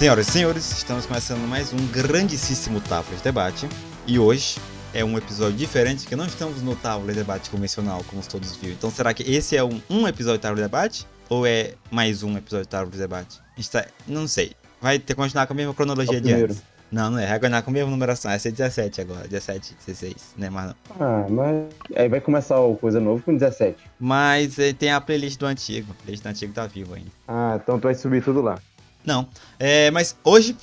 Senhoras 0.00 0.28
e 0.28 0.32
senhores, 0.32 0.78
estamos 0.78 1.04
começando 1.04 1.46
mais 1.46 1.74
um 1.74 1.86
grandíssimo 1.88 2.80
Távola 2.80 3.18
de 3.18 3.22
Debate. 3.22 3.68
E 4.06 4.18
hoje 4.18 4.56
é 4.94 5.04
um 5.04 5.18
episódio 5.18 5.58
diferente, 5.58 6.06
que 6.06 6.16
não 6.16 6.24
estamos 6.24 6.62
no 6.62 6.74
Távola 6.74 7.12
de 7.12 7.18
Debate 7.18 7.50
convencional, 7.50 8.02
como 8.08 8.22
todos 8.22 8.56
viram. 8.56 8.72
Então 8.72 8.90
será 8.90 9.12
que 9.12 9.22
esse 9.30 9.58
é 9.58 9.62
um, 9.62 9.78
um 9.90 10.08
episódio 10.08 10.38
de 10.38 10.42
Távola 10.42 10.56
de 10.56 10.62
Debate? 10.62 11.06
Ou 11.28 11.46
é 11.46 11.74
mais 11.90 12.22
um 12.22 12.34
episódio 12.34 12.64
de 12.64 12.70
Távola 12.70 12.90
de 12.90 12.96
Debate? 12.96 13.42
Está, 13.58 13.84
não 14.08 14.26
sei. 14.26 14.52
Vai 14.80 14.98
ter 14.98 15.12
que 15.12 15.20
continuar 15.20 15.46
com 15.46 15.52
a 15.52 15.56
mesma 15.56 15.74
cronologia 15.74 16.16
É 16.16 16.20
de 16.22 16.32
antes. 16.32 16.62
Não, 16.90 17.10
não 17.10 17.18
é. 17.18 17.26
Vai 17.26 17.38
continuar 17.38 17.62
com 17.62 17.70
a 17.70 17.72
mesma 17.74 17.90
numeração. 17.90 18.30
Essa 18.30 18.48
é 18.48 18.50
17 18.50 19.02
agora. 19.02 19.28
17, 19.28 19.76
16. 19.86 20.34
Não 20.38 20.46
é 20.46 20.50
mais 20.50 20.66
não. 20.68 20.74
Ah, 20.98 21.26
mas 21.28 21.66
aí 21.94 22.08
vai 22.08 22.20
começar 22.22 22.58
o 22.58 22.74
coisa 22.74 22.98
novo 22.98 23.22
com 23.22 23.34
17. 23.34 23.76
Mas 24.00 24.58
eh, 24.58 24.72
tem 24.72 24.90
a 24.90 25.00
playlist 25.00 25.38
do 25.38 25.44
antigo. 25.46 25.92
A 25.92 26.02
playlist 26.02 26.22
do 26.24 26.28
antigo 26.30 26.52
tá 26.52 26.66
vivo 26.66 26.94
ainda. 26.94 27.10
Ah, 27.28 27.60
então 27.62 27.78
tu 27.78 27.82
vai 27.82 27.94
subir 27.94 28.24
tudo 28.24 28.40
lá. 28.40 28.58
Não. 29.04 29.28
É, 29.58 29.90
mas 29.90 30.16
hoje 30.24 30.56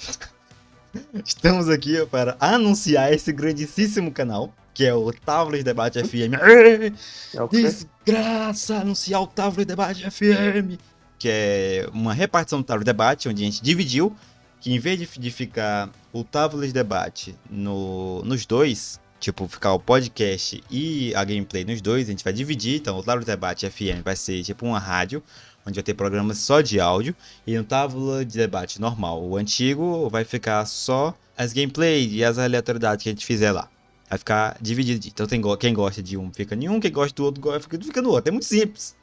estamos 1.26 1.70
aqui 1.70 2.06
para 2.08 2.38
anunciar 2.40 3.12
esse 3.14 3.32
grandíssimo 3.32 4.12
canal, 4.12 4.54
que 4.74 4.86
é 4.86 4.94
o 4.94 5.12
Távola 5.12 5.58
de 5.58 5.64
Debate 5.64 6.04
FM. 6.04 6.34
É 6.36 7.48
que? 7.48 7.62
Desgraça! 7.62 8.78
Anunciar 8.78 9.22
o 9.22 9.28
Távola 9.28 9.58
de 9.58 9.66
Debate 9.66 10.10
FM! 10.10 10.80
Que 11.20 11.30
é 11.30 11.90
uma 11.94 12.14
repartição 12.14 12.62
do 12.62 12.66
Távola 12.66 12.84
de 12.84 12.86
Debate, 12.86 13.28
onde 13.28 13.42
a 13.42 13.46
gente 13.46 13.64
dividiu, 13.64 14.16
que 14.62 14.72
em 14.72 14.80
vez 14.80 15.00
de, 15.00 15.32
ficar 15.32 15.90
o 16.14 16.24
Távola 16.24 16.66
de 16.66 16.74
Debate 16.74 17.36
no, 17.50 18.22
nos 18.24 18.46
dois, 18.46 19.00
tipo, 19.20 19.48
ficar 19.48 19.74
o 19.74 19.80
podcast 19.80 20.64
e 20.70 21.14
a 21.16 21.24
gameplay 21.24 21.64
nos 21.64 21.82
dois, 21.82 22.08
a 22.08 22.12
gente 22.12 22.24
vai 22.24 22.34
dividir. 22.34 22.80
Então, 22.80 23.00
o 23.00 23.20
de 23.20 23.26
Debate 23.26 23.70
FM 23.70 24.04
vai 24.04 24.16
ser 24.16 24.44
tipo 24.44 24.66
uma 24.66 24.80
rádio, 24.80 25.24
onde 25.66 25.76
vai 25.76 25.84
ter 25.84 25.94
programas 25.94 26.38
só 26.38 26.62
de 26.62 26.80
áudio. 26.80 27.16
E 27.46 27.58
no 27.58 27.64
Távola 27.64 28.24
de 28.24 28.38
Debate 28.38 28.80
normal, 28.80 29.24
o 29.24 29.36
antigo, 29.38 30.10
vai 30.10 30.24
ficar 30.24 30.66
só 30.66 31.18
as 31.38 31.54
gameplays 31.54 32.12
e 32.12 32.24
as 32.24 32.38
aleatoriedades 32.38 33.04
que 33.04 33.10
a 33.10 33.12
gente 33.12 33.26
fizer 33.26 33.52
lá. 33.52 33.70
Vai 34.10 34.18
ficar 34.18 34.58
dividido. 34.62 35.08
Então 35.08 35.28
tem 35.28 35.42
quem 35.58 35.74
gosta 35.74 36.02
de 36.02 36.18
um 36.18 36.32
fica 36.32 36.56
em 36.56 36.70
um, 36.70 36.80
quem 36.80 36.92
gosta 36.92 37.14
do 37.14 37.26
outro 37.26 37.62
fica, 37.62 37.78
fica 37.80 38.02
no 38.02 38.10
outro. 38.10 38.30
É 38.30 38.32
muito 38.32 38.46
simples. 38.46 38.96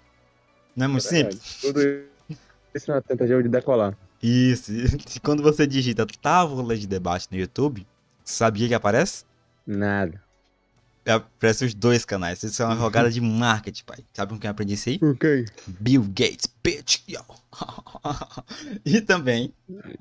Não 0.74 0.86
é 0.86 0.88
muito 0.88 1.04
simples? 1.04 1.58
Tudo 1.60 1.80
isso 2.74 2.90
na 2.90 3.00
tentativa 3.00 3.42
de 3.42 3.48
decolar. 3.48 3.96
Isso. 4.22 4.72
Quando 5.22 5.42
você 5.42 5.66
digita 5.66 6.06
Távola 6.20 6.76
de 6.76 6.86
Debate 6.86 7.28
no 7.30 7.38
YouTube, 7.38 7.86
sabia 8.24 8.66
que 8.66 8.74
aparece? 8.74 9.24
Nada. 9.66 10.22
Aparece 11.06 11.66
os 11.66 11.74
dois 11.74 12.04
canais. 12.04 12.42
Isso 12.42 12.62
é 12.62 12.66
uma 12.66 12.76
jogada 12.76 13.10
de 13.10 13.20
marketing, 13.20 13.84
pai. 13.84 13.98
Sabe 14.14 14.32
com 14.32 14.38
quem 14.38 14.48
eu 14.48 14.52
aprendi 14.52 14.74
isso 14.74 14.88
aí? 14.88 14.98
Ok. 15.02 15.44
Bill 15.66 16.02
Gates, 16.02 16.48
bitch. 16.62 17.00
Yo. 17.06 17.20
e 18.84 19.00
também 19.00 19.52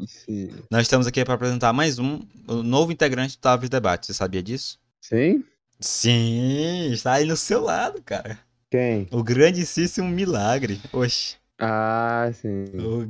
Sim. 0.08 0.50
Nós 0.72 0.84
estamos 0.84 1.06
aqui 1.06 1.24
para 1.24 1.34
apresentar 1.34 1.74
mais 1.74 2.00
um 2.00 2.22
o 2.48 2.64
novo 2.64 2.92
integrante 2.92 3.38
do 3.40 3.58
de 3.58 3.70
Debate. 3.70 4.08
Você 4.08 4.14
sabia 4.14 4.42
disso? 4.42 4.80
Sim? 5.02 5.44
Sim, 5.80 6.92
está 6.92 7.14
aí 7.14 7.26
no 7.26 7.36
seu 7.36 7.62
lado, 7.62 8.02
cara. 8.02 8.40
Quem? 8.72 9.08
O 9.12 9.22
grandíssimo 9.22 10.08
milagre. 10.08 10.80
Oxe, 10.92 11.36
Ah, 11.66 12.30
sim. 12.34 12.66
o 12.78 13.06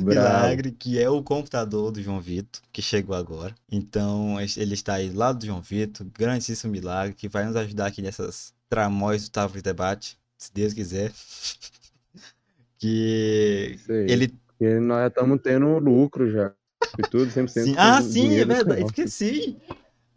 Bravo. 0.00 0.20
milagre 0.20 0.70
que 0.70 1.02
é 1.02 1.10
o 1.10 1.20
computador 1.20 1.90
do 1.90 2.00
João 2.00 2.20
Vitor, 2.20 2.62
que 2.72 2.80
chegou 2.80 3.16
agora. 3.16 3.52
Então, 3.68 4.36
ele 4.40 4.74
está 4.74 4.94
aí 4.94 5.10
do 5.10 5.18
lado 5.18 5.40
do 5.40 5.46
João 5.46 5.60
Vitor, 5.60 6.06
grandíssimo 6.16 6.70
milagre, 6.70 7.12
que 7.12 7.28
vai 7.28 7.44
nos 7.44 7.56
ajudar 7.56 7.86
aqui 7.86 8.00
nessas 8.00 8.54
tramóis 8.68 9.24
do 9.24 9.32
Távola 9.32 9.56
de 9.56 9.64
Debate, 9.64 10.16
se 10.38 10.54
Deus 10.54 10.72
quiser. 10.72 11.10
que 12.78 13.76
Sei. 13.84 14.06
ele 14.10 14.32
Porque 14.46 14.78
nós 14.78 15.00
já 15.00 15.06
estamos 15.08 15.40
tendo 15.42 15.78
lucro 15.80 16.30
já. 16.30 16.52
E 16.96 17.02
tudo, 17.02 17.26
100% 17.32 17.48
Sim. 17.48 17.74
Ah, 17.76 18.00
sim, 18.00 18.36
é 18.36 18.44
verdade. 18.44 18.84
Esqueci. 18.84 19.56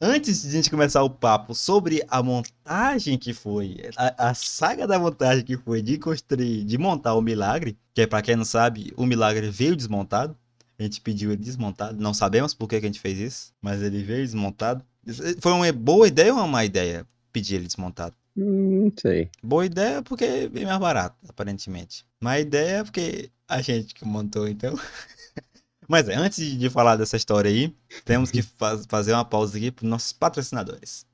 Antes 0.01 0.43
de 0.43 0.47
a 0.47 0.51
gente 0.51 0.69
começar 0.69 1.03
o 1.03 1.09
papo 1.09 1.53
sobre 1.53 2.01
a 2.07 2.23
montagem 2.23 3.17
que 3.17 3.33
foi, 3.33 3.77
a, 3.97 4.29
a 4.29 4.33
saga 4.33 4.87
da 4.87 4.97
montagem 4.97 5.43
que 5.43 5.57
foi 5.57 5.81
de 5.81 5.97
construir, 5.97 6.63
de 6.63 6.77
montar 6.77 7.15
o 7.15 7.21
milagre, 7.21 7.77
que 7.93 8.01
é 8.01 8.07
pra 8.07 8.21
quem 8.21 8.35
não 8.37 8.45
sabe, 8.45 8.93
o 8.95 9.05
milagre 9.05 9.49
veio 9.49 9.75
desmontado. 9.75 10.35
A 10.77 10.83
gente 10.83 11.01
pediu 11.01 11.31
ele 11.33 11.41
desmontado. 11.43 12.01
Não 12.01 12.13
sabemos 12.13 12.53
por 12.53 12.69
que, 12.69 12.79
que 12.79 12.85
a 12.85 12.89
gente 12.89 13.01
fez 13.01 13.19
isso, 13.19 13.53
mas 13.61 13.81
ele 13.81 14.01
veio 14.01 14.23
desmontado. 14.25 14.81
Isso- 15.05 15.21
Foi 15.41 15.51
uma 15.51 15.69
boa 15.73 16.07
ideia 16.07 16.31
ou 16.33 16.39
uma 16.39 16.47
má 16.47 16.63
ideia 16.63 17.05
pedir 17.33 17.55
ele 17.55 17.65
desmontado? 17.67 18.15
Hum, 18.37 18.85
Não 18.85 18.93
sei. 18.97 19.29
Boa 19.43 19.65
ideia 19.65 20.01
porque 20.01 20.23
é 20.23 20.47
bem 20.47 20.65
mais 20.65 20.79
barato, 20.79 21.17
aparentemente. 21.27 22.05
Má 22.23 22.39
ideia 22.39 22.85
porque 22.85 23.29
a 23.49 23.61
gente 23.61 23.93
que 23.93 24.05
montou, 24.05 24.47
então. 24.47 24.73
Mas 25.89 26.07
é, 26.07 26.15
antes 26.15 26.57
de- 26.57 26.69
falar 26.69 26.95
dessa 26.95 27.17
história 27.17 27.51
aí, 27.51 27.75
temos 28.05 28.31
que 28.31 28.41
faz- 28.41 28.85
fazer 28.87 29.11
uma 29.13 29.25
pausa 29.25 29.57
aqui 29.57 29.71
para 29.71 29.85
nossos 29.87 30.13
patrocinadores. 30.13 31.05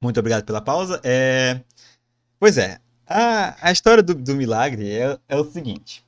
Muito 0.00 0.18
obrigado 0.18 0.44
pela 0.44 0.60
pausa. 0.60 1.00
É... 1.04 1.60
Pois 2.40 2.58
é, 2.58 2.80
a, 3.06 3.68
a 3.68 3.72
história 3.72 4.02
do, 4.02 4.14
do 4.14 4.36
milagre 4.36 4.90
é, 4.92 5.18
é 5.28 5.36
o 5.36 5.44
seguinte. 5.44 6.04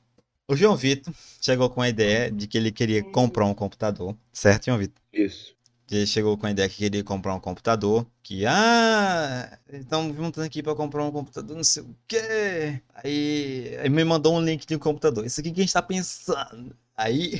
O 0.49 0.55
João 0.57 0.77
Vitor 0.77 1.13
chegou 1.41 1.69
com 1.69 1.81
a 1.81 1.89
ideia 1.89 2.31
de 2.31 2.47
que 2.47 2.57
ele 2.57 2.71
queria 2.71 3.03
comprar 3.03 3.45
um 3.45 3.55
computador, 3.55 4.17
certo, 4.33 4.67
João 4.67 4.79
Vitor? 4.79 5.01
Isso. 5.13 5.54
Ele 5.89 6.07
chegou 6.07 6.37
com 6.37 6.47
a 6.47 6.51
ideia 6.51 6.67
que 6.67 6.77
queria 6.77 7.03
comprar 7.03 7.35
um 7.35 7.39
computador, 7.39 8.07
que, 8.23 8.43
ah, 8.47 9.57
estamos 9.71 10.15
juntando 10.15 10.47
aqui 10.47 10.63
para 10.63 10.75
comprar 10.75 11.03
um 11.05 11.11
computador, 11.11 11.55
não 11.55 11.63
sei 11.63 11.83
o 11.83 11.95
quê. 12.07 12.81
Aí, 12.95 13.77
aí 13.79 13.89
me 13.89 14.03
mandou 14.03 14.35
um 14.35 14.41
link 14.43 14.65
de 14.65 14.75
um 14.75 14.79
computador. 14.79 15.25
Isso 15.25 15.39
aqui 15.41 15.51
que 15.51 15.61
a 15.61 15.63
gente 15.63 15.73
tá 15.73 15.81
pensando. 15.83 16.75
Aí, 16.97 17.39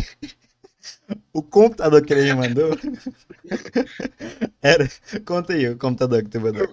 o 1.34 1.42
computador 1.44 2.04
que 2.04 2.14
ele 2.14 2.24
me 2.24 2.34
mandou 2.34 2.78
era. 4.62 4.90
Conta 5.26 5.54
aí 5.54 5.68
o 5.70 5.78
computador 5.78 6.24
que 6.24 6.30
tu 6.30 6.42
mandou. 6.42 6.68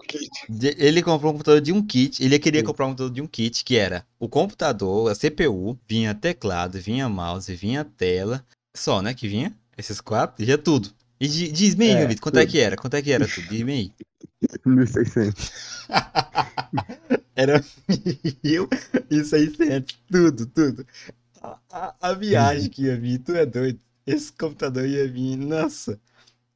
De- 0.49 0.77
Ele 0.79 1.03
comprou 1.03 1.31
um 1.33 1.35
computador 1.35 1.61
de 1.61 1.73
um 1.73 1.83
kit. 1.87 2.23
Ele 2.25 2.39
queria 2.39 2.63
comprar 2.63 2.87
um 2.87 2.91
computador 2.91 3.13
de 3.15 3.23
um 3.23 3.27
kit 3.27 3.65
que 3.65 3.77
era 3.77 4.07
o 4.19 4.29
computador, 4.29 5.11
a 5.11 5.15
CPU, 5.15 5.79
vinha 5.89 6.15
teclado, 6.15 6.81
vinha 6.81 7.09
mouse, 7.09 7.55
vinha 7.55 7.85
tela. 7.85 8.45
Só, 8.77 9.03
né? 9.03 9.15
Que 9.15 9.29
vinha? 9.29 9.55
Esses 9.77 10.01
quatro, 10.01 10.45
já 10.45 10.59
tudo. 10.59 10.91
E 11.23 11.29
di- 11.29 11.53
diz-me 11.53 11.85
aí, 11.87 11.93
É, 12.03 12.07
Vitor, 12.07 12.21
quanto 12.23 12.39
é 12.39 12.41
tudo. 12.43 12.51
que 12.51 12.59
era? 12.59 12.77
Quanto 12.77 12.95
é 12.95 13.03
que 13.03 13.13
era 13.13 13.29
tudo? 13.29 13.47
Diz-me 13.49 13.73
aí. 13.73 13.93
1.600. 14.67 15.53
Era 17.37 17.65
mil 18.43 18.69
e 19.09 19.25
seiscentos, 19.25 19.97
tudo, 20.11 20.47
tudo. 20.47 20.85
A, 21.41 21.59
a- 21.71 21.95
a 22.01 22.13
viagem 22.13 22.69
que 22.69 22.83
ia 22.87 22.97
vir, 22.99 23.19
tu 23.21 23.37
é 23.37 23.47
doido. 23.47 23.79
Esse 24.05 24.33
computador 24.33 24.85
ia 24.85 25.07
vir, 25.07 25.37
nossa. 25.37 25.97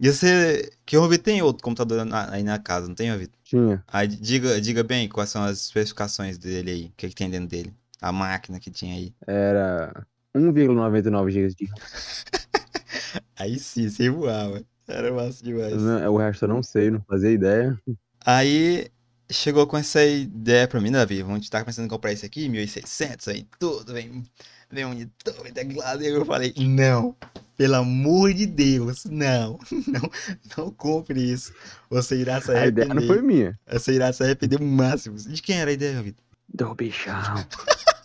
E 0.00 0.10
você, 0.12 0.70
que 0.84 0.96
vi, 1.08 1.16
tem 1.16 1.40
outro 1.42 1.62
computador 1.62 2.04
na- 2.04 2.30
aí 2.32 2.42
na 2.42 2.58
casa, 2.58 2.88
não 2.88 2.94
tem, 2.96 3.16
Vitor? 3.16 3.38
Tinha. 3.44 3.84
Aí 3.86 4.08
diga, 4.08 4.60
diga 4.60 4.82
bem 4.82 5.08
quais 5.08 5.30
são 5.30 5.44
as 5.44 5.58
especificações 5.62 6.36
dele 6.38 6.70
aí, 6.72 6.84
o 6.86 6.92
que, 6.96 7.08
que 7.08 7.14
tem 7.14 7.30
dentro 7.30 7.48
dele. 7.48 7.72
A 8.00 8.10
máquina 8.12 8.58
que 8.58 8.70
tinha 8.70 8.94
aí. 8.96 9.14
Era 9.26 10.04
1,99 10.34 11.30
GB 11.30 11.54
de. 11.54 11.70
Aí 13.36 13.58
sim, 13.58 13.88
sem 13.88 14.10
voar, 14.10 14.48
mano. 14.48 14.66
Era 14.88 15.12
massa 15.12 15.42
demais. 15.44 15.74
Não, 15.74 16.14
O 16.14 16.16
resto 16.18 16.44
eu 16.44 16.48
não 16.48 16.62
sei, 16.62 16.90
não 16.90 17.00
fazia 17.08 17.30
ideia. 17.30 17.76
Aí 18.24 18.88
chegou 19.30 19.66
com 19.66 19.76
essa 19.76 20.04
ideia 20.04 20.68
pra 20.68 20.80
mim, 20.80 20.92
Davi? 20.92 21.22
Vamos 21.22 21.42
estar 21.42 21.64
pensando 21.64 21.86
em 21.86 21.88
comprar 21.88 22.12
esse 22.12 22.24
aqui, 22.24 22.48
1.600, 22.48 23.28
aí 23.28 23.46
tudo, 23.58 23.92
vem, 23.92 24.22
vem 24.70 24.84
monitor, 24.84 25.42
vem 25.42 25.52
teclado. 25.52 26.02
E 26.02 26.06
eu 26.06 26.24
falei, 26.24 26.54
não, 26.56 27.16
pelo 27.56 27.74
amor 27.74 28.32
de 28.32 28.46
Deus, 28.46 29.04
não, 29.06 29.58
não, 29.88 30.10
não 30.56 30.70
compre 30.70 31.20
isso. 31.32 31.52
Você 31.90 32.16
irá 32.16 32.40
se 32.40 32.52
A 32.52 32.66
ideia 32.68 32.86
não 32.88 33.02
foi 33.02 33.16
arrepender. 33.16 33.22
minha. 33.22 33.58
Você 33.72 33.92
irá 33.92 34.12
se 34.12 34.22
arrepender 34.22 34.60
o 34.60 34.64
máximo. 34.64 35.16
De 35.16 35.42
quem 35.42 35.58
era 35.58 35.70
a 35.70 35.74
ideia, 35.74 36.00
Vitor? 36.00 36.24
Do 36.54 36.74
bichão. 36.76 37.12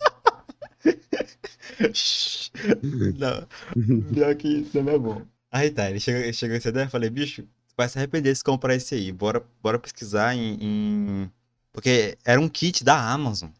Não, 3.14 3.46
pior 4.12 4.34
que 4.36 4.48
isso 4.48 4.82
não 4.82 4.92
é 4.92 4.98
bom. 4.98 5.22
Aí 5.50 5.70
tá, 5.70 5.90
ele 5.90 6.00
chegou 6.00 6.22
com 6.32 6.54
essa 6.56 6.68
ideia, 6.70 6.86
eu 6.86 6.90
falei, 6.90 7.10
bicho, 7.10 7.46
vai 7.76 7.88
se 7.88 7.98
arrepender 7.98 8.34
se 8.34 8.42
comprar 8.44 8.74
esse 8.74 8.94
aí. 8.94 9.12
Bora, 9.12 9.44
bora 9.62 9.78
pesquisar 9.78 10.34
em, 10.34 10.56
em- 10.60 11.30
Porque 11.72 12.16
era 12.24 12.40
um 12.40 12.48
kit 12.48 12.82
da 12.84 12.96
Amazon. 13.12 13.50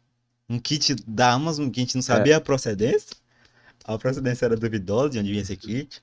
Um 0.48 0.58
kit 0.58 0.94
da 1.06 1.32
Amazon 1.32 1.68
que 1.70 1.80
a 1.80 1.84
gente 1.84 1.94
não 1.96 2.02
sabia 2.02 2.36
a 2.38 2.40
procedência. 2.40 3.16
A 3.84 3.96
procedência 3.98 4.46
era 4.46 4.56
duvidosa 4.56 5.10
de 5.10 5.18
onde 5.20 5.30
vinha 5.30 5.42
esse 5.42 5.56
kit. 5.56 6.00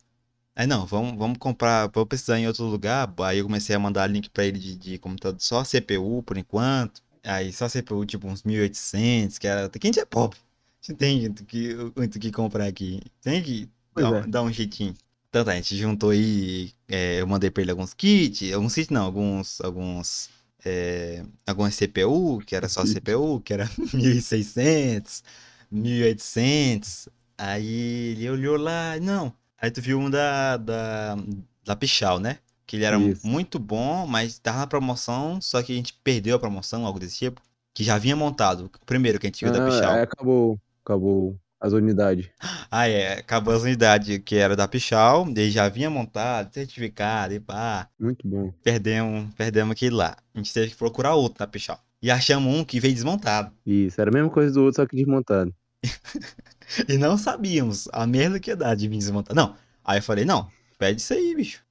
Aí 0.56 0.68
não, 0.68 0.86
vamos, 0.86 1.18
vamos 1.18 1.38
comprar, 1.39 1.89
vou 1.94 2.06
pesquisar 2.06 2.39
em 2.39 2.48
outro 2.48 2.65
lugar. 2.65 3.12
Aí 3.22 3.39
eu 3.39 3.45
comecei 3.45 3.75
a 3.75 3.80
mandar 3.80 4.07
link 4.07 4.30
pra 4.31 4.45
ele 4.45 4.60
de, 4.60 4.75
de 4.77 4.98
computador 5.00 5.39
só 5.42 5.63
CPU 5.63 6.22
por 6.24 6.38
enquanto. 6.38 7.01
Aí 7.24 7.51
só 7.54 7.68
CPU 7.69 8.06
tipo 8.06 8.27
uns 8.27 8.44
1800, 8.44 9.38
que 9.39 9.48
era. 9.48 9.69
Que 9.69 9.80
a 9.83 9.88
gente 9.89 10.00
é 10.01 10.06
pobre. 10.06 10.38
Gente 10.81 10.97
tem 10.97 11.19
muito 11.21 11.45
que, 11.45 11.75
muito 11.95 12.19
que 12.19 12.31
comprar 12.31 12.65
aqui. 12.67 13.01
Tem 13.21 13.43
que 13.43 13.69
dar, 13.95 14.23
é. 14.23 14.27
dar 14.27 14.43
um 14.43 14.51
jeitinho. 14.51 14.93
Tanto 15.31 15.49
a 15.51 15.55
gente 15.55 15.77
juntou 15.77 16.09
aí, 16.09 16.71
é, 16.87 17.21
eu 17.21 17.27
mandei 17.27 17.51
pra 17.51 17.61
ele 17.61 17.71
alguns 17.71 17.93
kits, 17.93 18.51
alguns 18.51 18.73
kits 18.73 18.89
não, 18.89 19.03
alguns, 19.05 19.61
alguns, 19.61 20.29
é, 20.65 21.23
algumas 21.45 21.75
CPU, 21.75 22.39
que 22.45 22.55
era 22.55 22.67
só. 22.67 22.83
CPU, 22.83 23.39
que 23.41 23.53
era 23.53 23.69
1600, 23.93 25.23
1800. 25.71 27.09
Aí 27.37 28.13
ele 28.13 28.29
olhou 28.29 28.57
lá, 28.57 28.99
não. 28.99 29.33
Aí 29.57 29.69
tu 29.69 29.81
viu 29.81 29.99
um 29.99 30.09
da, 30.09 30.57
da, 30.57 31.15
da 31.63 31.75
Pichal, 31.75 32.19
né? 32.19 32.39
Que 32.65 32.75
ele 32.77 32.85
era 32.85 32.97
Isso. 32.97 33.25
muito 33.25 33.59
bom, 33.59 34.07
mas 34.07 34.39
tava 34.39 34.59
na 34.59 34.67
promoção, 34.67 35.41
só 35.41 35.61
que 35.61 35.71
a 35.73 35.75
gente 35.75 35.93
perdeu 36.03 36.35
a 36.35 36.39
promoção, 36.39 36.85
algo 36.85 36.99
desse 36.99 37.17
tipo. 37.17 37.41
Que 37.73 37.83
já 37.83 37.97
vinha 37.97 38.15
montado. 38.15 38.65
O 38.81 38.85
primeiro 38.85 39.19
que 39.19 39.27
a 39.27 39.29
gente 39.29 39.43
viu 39.43 39.53
da 39.53 39.59
Ah, 39.59 39.65
Pichal. 39.65 39.91
aí 39.93 40.01
acabou, 40.01 40.59
acabou 40.89 41.39
as 41.59 41.74
unidades. 41.74 42.30
Ah, 42.71 42.88
é. 42.88 43.19
Acabou 43.19 43.53
as 43.53 43.63
unidades 43.63 44.19
que 44.19 44.36
era 44.36 44.56
da 44.56 44.68
Pichal, 44.68 45.27
ele 45.27 45.51
já 45.51 45.68
vinha 45.69 45.89
montado, 45.89 46.53
certificado 46.53 47.33
e 47.33 47.39
pá. 47.39 47.88
Muito 48.00 48.27
bom. 48.27 48.51
Perdemos, 48.63 49.33
perdemos 49.36 49.71
aquele 49.74 49.95
lá. 49.95 50.18
A 50.33 50.38
gente 50.38 50.53
teve 50.53 50.71
que 50.71 50.77
procurar 50.77 51.15
outro 51.15 51.38
na 51.39 51.47
Pichal. 51.47 51.80
E 52.01 52.09
achamos 52.09 52.53
um 52.53 52.63
que 52.63 52.80
veio 52.80 52.94
desmontado. 52.94 53.51
Isso, 53.65 54.00
era 54.00 54.09
a 54.09 54.13
mesma 54.13 54.30
coisa 54.30 54.53
do 54.53 54.63
outro, 54.63 54.81
só 54.81 54.88
que 54.88 54.95
desmontado. 54.95 55.53
E 56.88 57.00
não 57.00 57.18
sabíamos 57.18 57.88
a 57.91 58.06
merda 58.06 58.39
que 58.39 58.51
ia 58.51 58.56
dar 58.56 58.75
de 58.75 58.88
vir 58.88 59.00
desmontado. 59.00 59.36
Não. 59.36 59.56
Aí 59.83 59.97
eu 59.97 60.03
falei, 60.03 60.24
não, 60.24 60.47
pede 60.77 61.01
isso 61.01 61.13
aí, 61.13 61.36
bicho. 61.36 61.63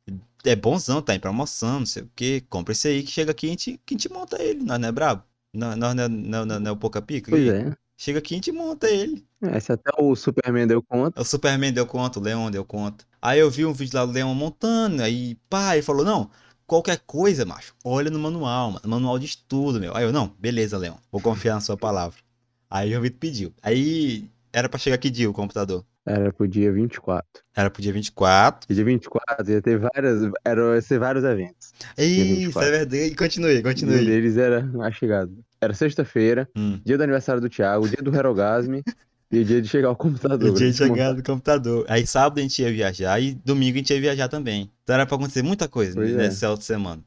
É 0.44 0.56
bonzão, 0.56 1.00
tá 1.00 1.14
em 1.14 1.20
promoção, 1.20 1.78
não 1.78 1.86
sei 1.86 2.02
o 2.02 2.10
quê. 2.16 2.42
Compra 2.50 2.72
esse 2.72 2.88
aí 2.88 3.04
que 3.04 3.10
chega 3.12 3.30
aqui 3.30 3.46
e 3.46 3.50
a 3.50 3.52
gente, 3.52 3.80
que 3.86 3.94
a 3.94 3.96
gente 3.96 4.12
monta 4.12 4.42
ele. 4.42 4.64
Nós 4.64 4.80
não 4.80 4.88
é 4.88 4.90
brabo? 4.90 5.22
Nós 5.54 5.76
não, 5.76 5.94
não, 5.94 6.08
não, 6.08 6.44
não, 6.44 6.58
não 6.58 6.68
é 6.68 6.72
o 6.72 6.76
pouca 6.76 7.00
pica? 7.00 7.30
Pois 7.30 7.46
é. 7.46 7.72
Chega 8.00 8.20
aqui 8.20 8.32
e 8.32 8.36
a 8.36 8.38
gente 8.38 8.52
monta 8.52 8.88
ele. 8.88 9.26
É, 9.42 9.58
se 9.58 9.72
até 9.72 9.90
o 9.98 10.14
Superman 10.14 10.68
deu 10.68 10.80
conta. 10.80 11.20
O 11.20 11.24
Superman 11.24 11.72
deu 11.72 11.84
conta, 11.84 12.20
o 12.20 12.22
Leon 12.22 12.48
deu 12.48 12.64
conta. 12.64 13.04
Aí 13.20 13.40
eu 13.40 13.50
vi 13.50 13.66
um 13.66 13.72
vídeo 13.72 13.98
lá 13.98 14.06
do 14.06 14.12
Leon 14.12 14.32
montando, 14.34 15.02
aí 15.02 15.36
pá, 15.50 15.74
ele 15.74 15.82
falou, 15.82 16.04
não, 16.04 16.30
qualquer 16.64 17.00
coisa, 17.04 17.44
macho, 17.44 17.74
olha 17.84 18.08
no 18.08 18.18
manual, 18.20 18.70
mano, 18.70 18.88
manual 18.88 19.18
de 19.18 19.26
estudo, 19.26 19.80
meu. 19.80 19.96
Aí 19.96 20.04
eu, 20.04 20.12
não, 20.12 20.32
beleza, 20.38 20.78
Leon, 20.78 20.94
vou 21.10 21.20
confiar 21.20 21.54
na 21.54 21.60
sua 21.60 21.76
palavra. 21.76 22.20
Aí 22.70 22.96
o 22.96 23.00
Vitor 23.00 23.18
pediu. 23.18 23.52
Aí 23.60 24.30
era 24.52 24.68
pra 24.68 24.78
chegar 24.78 24.98
que 24.98 25.10
dia 25.10 25.28
o 25.28 25.32
computador? 25.32 25.84
Era 26.06 26.32
pro 26.32 26.46
dia 26.46 26.72
24. 26.72 27.26
Era 27.54 27.68
pro 27.68 27.82
dia 27.82 27.92
24. 27.92 28.66
E 28.70 28.74
dia 28.74 28.84
24 28.84 29.50
ia 29.50 29.60
ter 29.60 29.78
várias. 29.78 30.30
Era, 30.44 30.74
ia 30.74 30.80
ser 30.80 30.98
vários 30.98 31.24
eventos. 31.24 31.72
Isso, 31.98 32.24
24. 32.24 32.62
é 32.62 32.70
verdade. 32.70 33.14
Continue, 33.16 33.58
Um 33.58 33.62
continue. 33.62 34.06
deles 34.06 34.36
era 34.36 34.70
a 34.80 34.90
chegada. 34.90 35.30
Era 35.60 35.74
sexta-feira, 35.74 36.48
Hum. 36.56 36.80
dia 36.84 36.96
do 36.96 37.02
aniversário 37.02 37.40
do 37.40 37.48
Thiago, 37.48 37.88
dia 37.88 37.98
do 38.02 38.14
Herogasme 38.14 38.82
e 39.30 39.40
o 39.40 39.44
dia 39.44 39.60
de 39.60 39.68
chegar 39.68 39.88
ao 39.88 39.96
computador. 39.96 40.50
O 40.50 40.54
dia 40.54 40.70
de 40.70 40.76
chegar 40.76 41.12
do 41.12 41.22
computador. 41.22 41.84
Aí 41.88 42.06
sábado 42.06 42.38
a 42.38 42.42
gente 42.42 42.62
ia 42.62 42.72
viajar 42.72 43.20
e 43.20 43.34
domingo 43.34 43.74
a 43.74 43.78
gente 43.78 43.92
ia 43.92 44.00
viajar 44.00 44.28
também. 44.28 44.70
Então 44.84 44.94
era 44.94 45.04
pra 45.06 45.16
acontecer 45.16 45.42
muita 45.42 45.68
coisa 45.68 45.94
Pois 45.94 46.10
é. 46.10 46.16
nessa 46.16 46.48
outra 46.50 46.64
semana. 46.64 47.02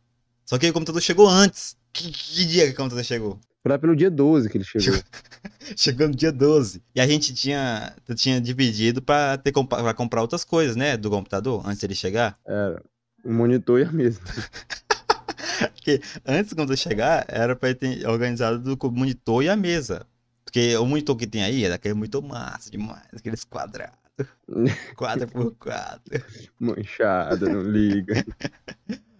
Só 0.46 0.58
que 0.58 0.70
o 0.70 0.74
computador 0.74 1.02
chegou 1.02 1.30
antes. 1.30 1.78
Que, 1.94 2.12
que 2.12 2.46
dia 2.46 2.66
que 2.68 2.74
o 2.74 2.76
computador 2.76 3.04
chegou? 3.06 3.40
Foi 3.64 3.72
lá 3.72 3.78
pelo 3.78 3.96
dia 3.96 4.10
12 4.10 4.50
que 4.50 4.58
ele 4.58 4.64
chegou. 4.66 5.00
Chegou 5.78 6.08
no 6.08 6.16
dia 6.16 6.32
12. 6.32 6.82
E 6.96 7.00
a 7.00 7.08
gente 7.08 7.34
tinha, 7.34 7.94
tinha 8.16 8.42
dividido 8.42 9.02
pra, 9.02 9.38
ter, 9.38 9.52
pra 9.54 9.94
comprar 9.94 10.22
outras 10.22 10.44
coisas, 10.44 10.76
né? 10.76 10.98
Do 10.98 11.10
computador, 11.10 11.62
antes 11.66 11.80
dele 11.80 11.94
chegar. 11.96 12.38
Era 12.46 12.82
o 13.24 13.32
monitor 13.32 13.80
e 13.80 13.84
a 13.84 13.92
mesa. 13.92 14.20
Porque 15.74 16.02
antes, 16.26 16.54
quando 16.54 16.74
eu 16.74 16.78
chegar, 16.78 17.26
era 17.28 17.56
pra 17.56 17.74
ter 17.74 18.08
organizado 18.08 18.60
do 18.60 18.92
monitor 18.92 19.44
e 19.44 19.50
a 19.50 19.56
mesa. 19.56 20.06
Porque 20.44 20.76
o 20.78 20.86
monitor 20.86 21.16
que 21.16 21.28
tem 21.28 21.44
aí 21.44 21.64
é 21.64 21.70
daquele 21.70 21.94
monitor 21.94 22.22
massa 22.22 22.70
demais, 22.70 23.08
aqueles 23.16 23.44
quadrados. 23.44 24.00
4 24.98 25.28
por 25.28 25.56
4 25.56 26.24
Manchada, 26.60 27.50
não 27.50 27.62
liga. 27.62 28.14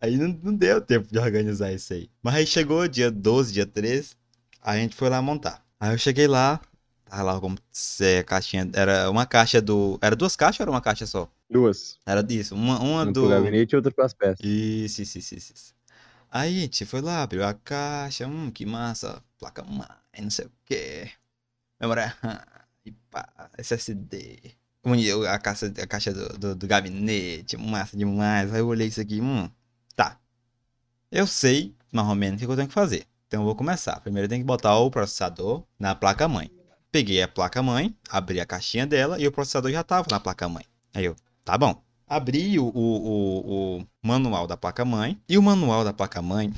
Aí 0.00 0.16
não, 0.16 0.28
não 0.28 0.54
deu 0.54 0.80
tempo 0.80 1.08
de 1.10 1.18
organizar 1.18 1.72
isso 1.72 1.92
aí. 1.92 2.08
Mas 2.22 2.36
aí 2.36 2.46
chegou 2.46 2.86
dia 2.86 3.10
12, 3.10 3.52
dia 3.52 3.66
13, 3.66 4.14
a 4.62 4.76
gente 4.76 4.94
foi 4.94 5.08
lá 5.08 5.20
montar. 5.20 5.60
Aí 5.80 5.92
eu 5.92 5.98
cheguei 5.98 6.28
lá, 6.28 6.60
tava 7.08 7.22
lá 7.22 7.40
como 7.40 7.56
se 7.72 8.18
a 8.18 8.24
caixinha. 8.24 8.68
Era 8.74 9.10
uma 9.10 9.26
caixa 9.26 9.60
do. 9.60 9.98
Era 10.00 10.14
duas 10.16 10.36
caixas 10.36 10.60
ou 10.60 10.64
era 10.64 10.70
uma 10.70 10.80
caixa 10.80 11.06
só? 11.06 11.28
Duas. 11.50 11.98
Era 12.06 12.22
disso. 12.22 12.54
Uma, 12.54 12.78
uma 12.80 13.02
Um 13.02 13.12
do. 13.12 13.22
pro 13.22 13.30
gabinete 13.30 13.72
e 13.72 13.76
outra 13.76 13.90
pras 13.92 14.14
peças. 14.14 14.38
Isso, 14.44 15.02
isso, 15.02 15.18
isso, 15.18 15.34
isso, 15.34 15.52
isso. 15.54 15.74
Aí 16.30 16.58
a 16.58 16.60
gente 16.60 16.84
foi 16.84 17.00
lá, 17.00 17.22
abriu 17.22 17.44
a 17.44 17.54
caixa, 17.54 18.26
hum, 18.26 18.50
que 18.50 18.66
massa, 18.66 19.22
placa 19.38 19.62
mãe, 19.64 19.86
não 20.20 20.30
sei 20.30 20.46
o 20.46 20.52
que. 20.66 21.10
Memória 21.80 22.14
RAM, 22.20 22.40
e 22.84 22.92
pá, 23.10 23.28
SSD. 23.58 24.56
A 25.28 25.38
caixa, 25.38 25.66
a 25.82 25.86
caixa 25.86 26.12
do, 26.12 26.38
do, 26.38 26.54
do 26.54 26.66
gabinete, 26.66 27.56
massa 27.56 27.96
demais. 27.96 28.52
Aí 28.52 28.60
eu 28.60 28.66
olhei 28.68 28.88
isso 28.88 29.00
aqui, 29.00 29.20
hum, 29.20 29.50
tá. 29.96 30.18
Eu 31.10 31.26
sei, 31.26 31.74
mais 31.92 32.08
ou 32.08 32.14
menos, 32.14 32.40
o 32.42 32.46
que 32.46 32.52
eu 32.52 32.56
tenho 32.56 32.68
que 32.68 32.74
fazer. 32.74 33.06
Então 33.26 33.40
eu 33.40 33.44
vou 33.46 33.54
começar. 33.56 34.00
Primeiro 34.00 34.26
eu 34.26 34.28
tenho 34.28 34.42
que 34.42 34.46
botar 34.46 34.78
o 34.78 34.90
processador 34.90 35.64
na 35.78 35.94
placa 35.94 36.28
mãe. 36.28 36.50
Peguei 36.90 37.22
a 37.22 37.28
placa 37.28 37.62
mãe, 37.62 37.94
abri 38.08 38.40
a 38.40 38.46
caixinha 38.46 38.86
dela 38.86 39.20
e 39.20 39.26
o 39.26 39.32
processador 39.32 39.70
já 39.70 39.84
tava 39.84 40.06
na 40.10 40.18
placa 40.18 40.48
mãe. 40.48 40.64
Aí 40.94 41.04
eu, 41.04 41.14
tá 41.44 41.56
bom. 41.58 41.82
Abri 42.06 42.58
o, 42.58 42.64
o, 42.64 42.70
o, 42.74 43.78
o 43.80 43.86
manual 44.02 44.46
da 44.46 44.56
placa 44.56 44.84
mãe. 44.84 45.20
E 45.28 45.36
o 45.36 45.42
manual 45.42 45.84
da 45.84 45.92
placa 45.92 46.22
mãe. 46.22 46.52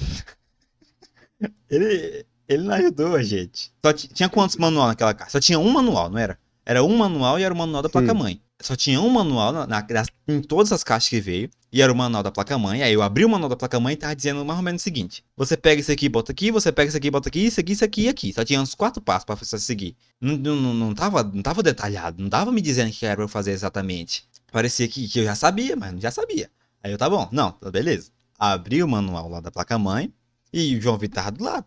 ele, 1.68 2.24
ele 2.48 2.62
não 2.62 2.74
ajudou 2.74 3.16
a 3.16 3.22
gente. 3.22 3.72
Só 3.84 3.92
ti- 3.92 4.08
tinha 4.08 4.28
quantos 4.28 4.56
manual 4.56 4.86
naquela 4.88 5.14
caixa? 5.14 5.32
Só 5.32 5.40
tinha 5.40 5.58
um 5.58 5.70
manual, 5.70 6.08
não 6.08 6.18
era? 6.18 6.38
Era 6.64 6.84
um 6.84 6.96
manual 6.96 7.38
e 7.38 7.42
era 7.42 7.52
o 7.52 7.56
manual 7.56 7.82
da 7.82 7.88
Sim. 7.88 8.40
Só 8.60 8.76
tinha 8.76 9.00
um 9.00 9.08
manual 9.08 9.52
na, 9.52 9.66
na- 9.66 9.86
em 10.28 10.40
todas 10.42 10.70
as 10.72 10.84
caixas 10.84 11.08
que 11.08 11.20
veio. 11.20 11.50
E 11.72 11.80
era 11.80 11.92
o 11.92 11.96
manual 11.96 12.22
da 12.22 12.30
placa 12.32 12.58
mãe. 12.58 12.82
Aí 12.82 12.92
eu 12.92 13.00
abri 13.00 13.24
o 13.24 13.28
manual 13.28 13.48
da 13.48 13.56
placa 13.56 13.78
mãe 13.80 13.94
e 13.94 13.96
tava 13.96 14.14
dizendo 14.14 14.44
mais 14.44 14.58
ou 14.58 14.62
menos 14.64 14.82
o 14.82 14.84
seguinte: 14.84 15.24
Você 15.36 15.56
pega 15.56 15.80
isso 15.80 15.90
aqui, 15.92 16.08
bota 16.08 16.32
aqui, 16.32 16.50
você 16.50 16.70
pega 16.72 16.88
isso 16.88 16.96
aqui, 16.96 17.10
bota 17.10 17.28
aqui, 17.28 17.40
isso 17.46 17.60
aqui, 17.60 17.72
isso 17.72 17.84
aqui 17.84 18.02
e 18.02 18.08
aqui. 18.08 18.32
Só 18.32 18.44
tinha 18.44 18.60
uns 18.60 18.74
quatro 18.74 19.00
passos 19.00 19.24
pra 19.24 19.34
você 19.36 19.58
seguir. 19.58 19.96
Não, 20.20 20.36
não, 20.36 20.74
não, 20.74 20.94
tava, 20.94 21.22
não 21.22 21.42
tava 21.42 21.62
detalhado, 21.62 22.22
não 22.22 22.28
tava 22.28 22.50
me 22.52 22.60
dizendo 22.60 22.90
o 22.90 22.92
que 22.92 23.06
era 23.06 23.16
pra 23.16 23.24
eu 23.24 23.28
fazer 23.28 23.52
exatamente. 23.52 24.24
Parecia 24.52 24.86
que, 24.88 25.08
que 25.08 25.20
eu 25.20 25.24
já 25.24 25.34
sabia, 25.34 25.76
mas 25.76 25.92
não 25.92 26.00
já 26.00 26.10
sabia. 26.10 26.50
Aí 26.82 26.90
eu, 26.92 26.98
tá 26.98 27.08
bom, 27.08 27.28
não, 27.32 27.52
tá 27.52 27.70
beleza. 27.70 28.10
Abri 28.38 28.82
o 28.82 28.88
manual 28.88 29.28
lá 29.28 29.40
da 29.40 29.50
placa 29.50 29.78
mãe 29.78 30.12
e 30.52 30.76
o 30.76 30.80
João 30.80 30.98
Vitor 30.98 31.22
tava 31.22 31.30
do 31.36 31.44
lado. 31.44 31.66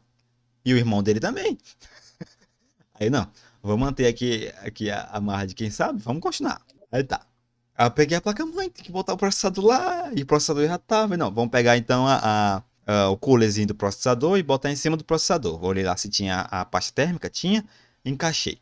E 0.66 0.74
o 0.74 0.78
irmão 0.78 1.02
dele 1.02 1.20
também. 1.20 1.58
Aí 3.00 3.10
não, 3.10 3.28
vou 3.62 3.78
manter 3.78 4.08
aqui, 4.08 4.52
aqui 4.62 4.90
a, 4.90 5.04
a 5.12 5.22
marra 5.22 5.46
de 5.48 5.56
quem 5.56 5.70
sabe, 5.70 6.02
vamos 6.02 6.22
continuar. 6.22 6.62
Aí 6.94 7.04
tá. 7.04 7.28
Aí 7.76 7.88
eu 7.88 7.92
peguei 7.92 8.18
a 8.18 8.22
placa 8.22 8.46
mãe, 8.46 8.70
tem 8.70 8.86
que 8.86 8.92
botar 8.94 9.14
o 9.14 9.18
processador 9.18 9.66
lá, 9.66 10.12
e 10.16 10.24
o 10.24 10.28
processador 10.28 10.68
já 10.68 10.78
tava. 10.78 11.18
Não, 11.18 11.34
vamos 11.34 11.52
pegar 11.52 11.78
então 11.78 12.08
a, 12.08 12.20
a- 12.58 12.64
a- 12.88 13.10
o 13.10 13.18
coolerzinho 13.18 13.68
do 13.68 13.76
processador 13.76 14.38
e 14.38 14.44
botar 14.44 14.72
em 14.72 14.76
cima 14.78 14.98
do 14.98 15.04
processador. 15.06 15.64
Olhei 15.64 15.84
lá 15.86 15.98
se 15.98 16.10
tinha 16.10 16.42
a 16.42 16.66
pasta 16.66 16.94
térmica, 16.94 17.30
tinha, 17.30 17.66
encaixei. 18.06 18.60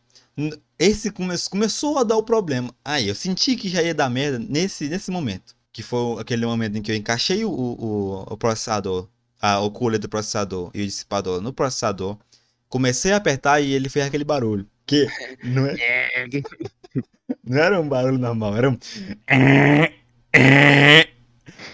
Esse 0.80 1.12
come, 1.12 1.36
começou 1.50 1.98
a 2.00 2.04
dar 2.04 2.18
o 2.18 2.24
problema. 2.24 2.74
Aí 2.84 3.08
eu 3.10 3.16
senti 3.16 3.56
que 3.56 3.70
já 3.70 3.82
ia 3.84 3.94
dar 3.94 4.10
merda 4.10 4.40
nesse, 4.40 4.88
nesse 4.90 5.12
momento. 5.12 5.56
Que 5.74 5.84
foi 5.84 6.20
aquele 6.22 6.46
momento 6.46 6.78
em 6.78 6.82
que 6.82 6.92
eu 6.92 6.96
encaixei 6.96 7.46
o, 7.46 7.52
o, 7.52 8.24
o 8.34 8.38
processador, 8.38 9.08
a, 9.42 9.60
o 9.62 9.72
cooler 9.72 10.00
do 10.00 10.10
processador 10.10 10.72
e 10.74 10.82
o 10.84 10.86
dissipador 10.86 11.42
no 11.42 11.54
processador. 11.54 12.18
Comecei 12.70 13.12
a 13.14 13.18
apertar 13.18 13.62
e 13.62 13.74
ele 13.74 13.90
fez 13.90 14.06
aquele 14.06 14.24
barulho. 14.24 14.68
Que 14.86 15.08
não, 15.44 15.66
é, 15.68 16.28
não 17.44 17.58
era 17.58 17.80
um 17.80 17.88
barulho 17.88 18.18
normal, 18.18 18.56
era 18.56 18.70
um. 18.70 18.78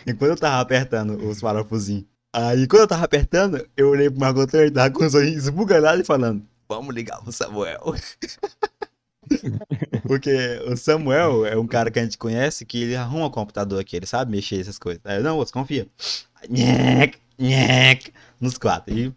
Enquanto 0.05 0.31
eu 0.31 0.38
tava 0.38 0.62
apertando 0.62 1.17
os 1.27 1.41
parafusinhos. 1.41 2.05
Aí 2.33 2.67
quando 2.67 2.81
eu 2.81 2.88
tava 2.88 3.05
apertando, 3.05 3.67
eu 3.75 3.89
olhei 3.89 4.09
pro 4.09 4.19
Margot 4.19 4.43
e 4.43 4.71
tava 4.71 4.91
com 4.91 5.05
os 5.05 5.15
olhos 5.15 5.36
esbuganados 5.36 6.01
e 6.01 6.03
falando: 6.05 6.45
Vamos 6.69 6.93
ligar 6.93 7.21
pro 7.21 7.31
Samuel. 7.31 7.95
Porque 10.07 10.62
o 10.65 10.77
Samuel 10.77 11.45
é 11.45 11.57
um 11.57 11.67
cara 11.67 11.91
que 11.91 12.00
a 12.00 12.03
gente 12.03 12.17
conhece 12.17 12.65
que 12.65 12.83
ele 12.83 12.95
arruma 12.95 13.29
computador 13.29 13.79
aqui, 13.79 13.95
ele 13.95 14.05
sabe 14.05 14.31
mexer 14.31 14.59
essas 14.59 14.79
coisas. 14.79 15.01
Aí 15.05 15.17
eu, 15.17 15.24
não, 15.24 15.38
você 15.38 15.51
confia. 15.51 15.88
Nhec, 16.50 17.17
nhec, 17.38 18.13
nos 18.39 18.57
quatro. 18.57 18.93
E 18.93 19.13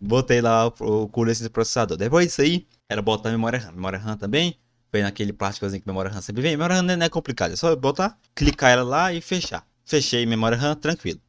botei 0.00 0.40
lá 0.40 0.68
o, 0.68 1.02
o 1.04 1.08
cooler 1.08 1.34
desse 1.34 1.48
processador. 1.50 1.96
Depois 1.96 2.26
disso 2.26 2.42
aí, 2.42 2.66
era 2.88 3.02
botar 3.02 3.28
a 3.28 3.32
memória 3.32 3.58
RAM. 3.58 3.72
Memória 3.72 3.98
RAM 3.98 4.16
também. 4.16 4.56
Vem 4.92 5.02
naquele 5.02 5.32
plásticozinho 5.32 5.80
que 5.80 5.88
memória 5.88 6.10
RAM 6.10 6.20
sempre 6.20 6.42
vem. 6.42 6.52
Memória 6.52 6.76
RAM 6.76 6.82
não 6.82 7.06
é 7.06 7.08
complicado, 7.08 7.52
é 7.52 7.56
só 7.56 7.74
botar, 7.74 8.18
clicar 8.34 8.70
ela 8.72 8.82
lá 8.82 9.12
e 9.12 9.20
fechar. 9.20 9.66
Fechei 9.84 10.26
memória 10.26 10.56
RAM, 10.56 10.74
tranquilo. 10.74 11.20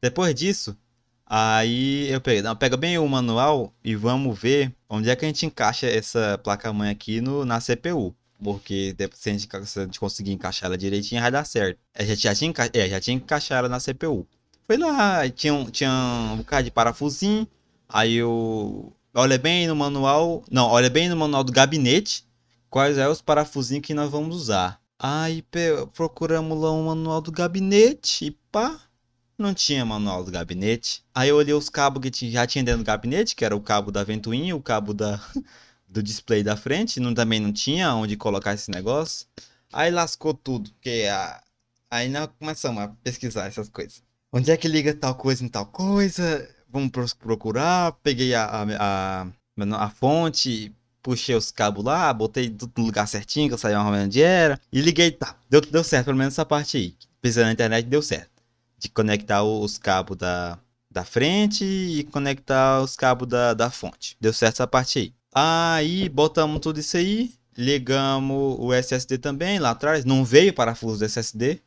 Depois 0.00 0.34
disso, 0.34 0.76
aí 1.24 2.08
eu 2.10 2.20
peguei, 2.20 2.42
não, 2.42 2.56
pega 2.56 2.76
bem 2.76 2.98
o 2.98 3.08
manual 3.08 3.72
e 3.84 3.94
vamos 3.94 4.38
ver 4.38 4.72
onde 4.88 5.08
é 5.08 5.16
que 5.16 5.24
a 5.24 5.28
gente 5.28 5.46
encaixa 5.46 5.86
essa 5.86 6.38
placa-mãe 6.42 6.90
aqui 6.90 7.20
no, 7.20 7.44
na 7.44 7.60
CPU. 7.60 8.14
Porque 8.42 8.94
se, 9.14 9.30
a 9.30 9.32
gente, 9.32 9.48
se 9.66 9.78
a 9.80 9.84
gente 9.84 10.00
conseguir 10.00 10.32
encaixar 10.32 10.66
ela 10.66 10.76
direitinho, 10.76 11.20
vai 11.22 11.30
dar 11.30 11.44
certo. 11.44 11.78
Gente 12.00 12.22
já 12.22 12.34
tinha, 12.34 12.52
é, 12.74 12.88
já 12.88 13.00
tinha 13.00 13.16
que 13.16 13.24
encaixar 13.24 13.58
ela 13.58 13.68
na 13.68 13.78
CPU. 13.78 14.26
Foi 14.66 14.76
lá, 14.76 15.28
tinha, 15.30 15.54
um- 15.54 15.70
tinha 15.70 15.90
um 16.32 16.38
bocado 16.38 16.64
de 16.64 16.70
parafusinho. 16.72 17.46
Aí 17.88 18.14
eu. 18.16 18.92
Olha 19.14 19.38
bem 19.38 19.68
no 19.68 19.76
manual. 19.76 20.42
Não, 20.50 20.66
olha 20.66 20.90
bem 20.90 21.08
no 21.08 21.16
manual 21.16 21.44
do 21.44 21.52
gabinete. 21.52 22.24
Quais 22.72 22.96
é 22.96 23.06
os 23.06 23.20
parafusinhos 23.20 23.86
que 23.86 23.92
nós 23.92 24.10
vamos 24.10 24.34
usar. 24.34 24.80
Aí 24.98 25.44
procuramos 25.92 26.58
lá 26.58 26.72
um 26.72 26.86
manual 26.86 27.20
do 27.20 27.30
gabinete 27.30 28.24
e 28.24 28.30
pá, 28.50 28.80
não 29.36 29.52
tinha 29.52 29.84
manual 29.84 30.24
do 30.24 30.30
gabinete. 30.30 31.04
Aí 31.14 31.28
eu 31.28 31.36
olhei 31.36 31.52
os 31.52 31.68
cabos 31.68 32.08
que 32.08 32.30
já 32.30 32.46
tinha 32.46 32.64
dentro 32.64 32.82
do 32.82 32.86
gabinete, 32.86 33.36
que 33.36 33.44
era 33.44 33.54
o 33.54 33.60
cabo 33.60 33.92
da 33.92 34.02
ventoinha, 34.02 34.56
o 34.56 34.62
cabo 34.62 34.94
da, 34.94 35.20
do 35.86 36.02
display 36.02 36.42
da 36.42 36.56
frente, 36.56 36.98
não, 36.98 37.12
também 37.12 37.40
não 37.40 37.52
tinha 37.52 37.94
onde 37.94 38.16
colocar 38.16 38.54
esse 38.54 38.70
negócio. 38.70 39.26
Aí 39.70 39.90
lascou 39.90 40.32
tudo, 40.32 40.70
porque 40.70 41.06
a... 41.12 41.42
aí 41.90 42.08
nós 42.08 42.30
começamos 42.38 42.82
a 42.82 42.88
pesquisar 42.88 43.48
essas 43.48 43.68
coisas. 43.68 44.02
Onde 44.32 44.50
é 44.50 44.56
que 44.56 44.66
liga 44.66 44.94
tal 44.94 45.14
coisa 45.14 45.44
em 45.44 45.48
tal 45.48 45.66
coisa? 45.66 46.48
Vamos 46.70 46.90
procurar. 47.12 47.92
Peguei 48.02 48.34
a, 48.34 48.46
a, 48.46 48.62
a, 48.80 49.26
a 49.76 49.90
fonte, 49.90 50.74
puxei 51.02 51.34
os 51.34 51.50
cabos 51.50 51.84
lá, 51.84 52.12
botei 52.12 52.48
tudo 52.48 52.72
no 52.78 52.84
lugar 52.86 53.06
certinho, 53.08 53.48
que 53.48 53.54
eu 53.54 53.58
sabia 53.58 53.78
mais 53.82 53.98
ou 53.98 54.04
onde 54.04 54.22
era. 54.22 54.60
E 54.72 54.80
liguei, 54.80 55.10
tá. 55.10 55.36
Deu, 55.50 55.60
deu 55.60 55.82
certo, 55.84 56.06
pelo 56.06 56.16
menos 56.16 56.34
essa 56.34 56.44
parte 56.46 56.76
aí. 56.76 56.94
Pesquisando 57.20 57.46
na 57.46 57.52
internet, 57.52 57.86
deu 57.86 58.02
certo. 58.02 58.30
De 58.78 58.88
conectar 58.88 59.42
os 59.44 59.78
cabos 59.78 60.16
da, 60.16 60.58
da 60.90 61.04
frente 61.04 61.64
e 61.64 62.04
conectar 62.04 62.80
os 62.82 62.96
cabos 62.96 63.28
da, 63.28 63.54
da 63.54 63.70
fonte. 63.70 64.16
Deu 64.20 64.32
certo 64.32 64.54
essa 64.56 64.66
parte 64.66 64.98
aí. 64.98 65.12
Aí, 65.34 66.08
botamos 66.08 66.60
tudo 66.60 66.78
isso 66.80 66.96
aí. 66.96 67.32
Ligamos 67.56 68.56
o 68.58 68.72
SSD 68.72 69.18
também 69.18 69.58
lá 69.58 69.70
atrás. 69.70 70.04
Não 70.04 70.24
veio 70.24 70.52
parafuso 70.52 70.98
do 71.00 71.04
SSD. 71.04 71.60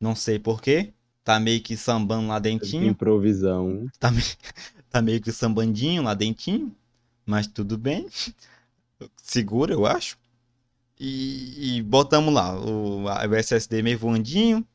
Não 0.00 0.14
sei 0.14 0.38
porquê. 0.38 0.92
Tá 1.24 1.40
meio 1.40 1.60
que 1.62 1.76
sambando 1.76 2.28
lá 2.28 2.38
dentinho. 2.38 2.84
Improvisão. 2.86 3.88
Tá, 3.98 4.10
me- 4.10 4.22
tá 4.90 5.00
meio 5.00 5.20
que 5.20 5.32
sambandinho 5.32 6.02
lá 6.02 6.12
dentinho. 6.14 6.74
Mas 7.26 7.46
tudo 7.46 7.78
bem. 7.78 8.06
Segura, 9.16 9.72
eu 9.72 9.86
acho. 9.86 10.18
E, 10.98 11.76
e 11.76 11.82
botamos 11.82 12.32
lá 12.32 12.58
o, 12.58 13.04
o 13.04 13.34
SSD 13.34 13.82
meio 13.82 13.98
voandinho. 13.98 14.66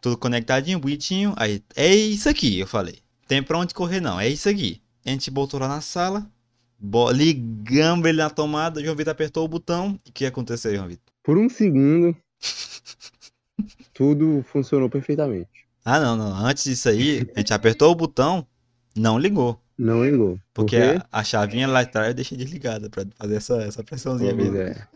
Tudo 0.00 0.16
conectadinho, 0.16 0.78
bonitinho. 0.78 1.34
Aí, 1.36 1.62
é 1.74 1.94
isso 1.94 2.28
aqui, 2.28 2.58
eu 2.58 2.66
falei. 2.66 2.98
Tem 3.26 3.42
pra 3.42 3.58
onde 3.58 3.74
correr 3.74 4.00
não, 4.00 4.20
é 4.20 4.28
isso 4.28 4.48
aqui. 4.48 4.80
A 5.04 5.10
gente 5.10 5.30
botou 5.30 5.60
lá 5.60 5.68
na 5.68 5.80
sala. 5.80 6.26
ligamos 7.14 8.06
ele 8.06 8.18
na 8.18 8.30
tomada. 8.30 8.82
João 8.82 8.96
Vitor 8.96 9.12
apertou 9.12 9.44
o 9.44 9.48
botão. 9.48 9.98
O 10.08 10.12
que 10.12 10.26
aconteceu, 10.26 10.74
João 10.74 10.88
Vitor? 10.88 11.12
Por 11.22 11.38
um 11.38 11.48
segundo, 11.48 12.16
tudo 13.92 14.44
funcionou 14.48 14.88
perfeitamente. 14.88 15.66
Ah, 15.84 16.00
não, 16.00 16.16
não. 16.16 16.34
Antes 16.44 16.64
disso 16.64 16.88
aí, 16.88 17.28
a 17.34 17.38
gente 17.38 17.52
apertou 17.52 17.92
o 17.92 17.94
botão. 17.94 18.46
Não 18.96 19.18
ligou. 19.18 19.60
Não 19.78 20.04
ligou. 20.04 20.38
Porque 20.54 20.76
Porque 20.78 21.06
a, 21.12 21.20
a 21.20 21.24
chavinha 21.24 21.66
lá 21.68 21.80
atrás 21.80 22.08
eu 22.08 22.14
deixei 22.14 22.36
desligada 22.38 22.88
pra 22.88 23.04
fazer 23.18 23.36
essa, 23.36 23.56
essa 23.62 23.84
pressãozinha 23.84 24.34
Pois 24.34 24.50
mesmo. 24.50 24.58
é. 24.58 24.88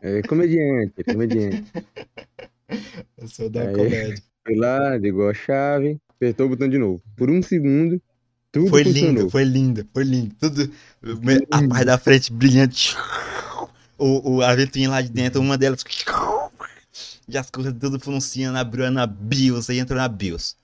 É 0.00 0.22
comediante, 0.22 0.94
é 0.98 1.04
comediante. 1.04 1.64
Eu 3.18 3.28
sou 3.28 3.50
da 3.50 3.62
Aí. 3.62 3.74
comédia. 3.74 4.22
Foi 4.46 4.56
lá, 4.56 4.96
ligou 4.96 5.28
a 5.28 5.34
chave, 5.34 5.98
apertou 6.10 6.46
o 6.46 6.50
botão 6.50 6.68
de 6.68 6.78
novo. 6.78 7.02
Por 7.16 7.30
um 7.30 7.42
segundo, 7.42 8.00
tudo 8.52 8.68
Foi 8.68 8.84
funcionou. 8.84 9.10
lindo, 9.12 9.30
foi 9.30 9.44
lindo, 9.44 9.88
foi 9.92 10.04
lindo. 10.04 10.34
Tudo. 10.38 10.70
me- 11.02 11.46
A 11.50 11.66
parte 11.68 11.84
da 11.84 11.98
frente 11.98 12.32
brilhante. 12.32 12.96
O, 13.98 14.36
o, 14.36 14.42
a 14.42 14.54
ventoinha 14.54 14.88
lá 14.90 15.02
de 15.02 15.08
dentro, 15.10 15.40
uma 15.40 15.58
delas. 15.58 15.82
E 17.30 17.36
as 17.36 17.50
coisas 17.50 17.74
tudo 17.78 18.00
funcionando, 18.00 18.56
abriu 18.56 18.90
na 18.90 19.06
BIOS, 19.06 19.68
aí 19.68 19.78
entrou 19.78 19.98
na 19.98 20.08
BIOS. 20.08 20.56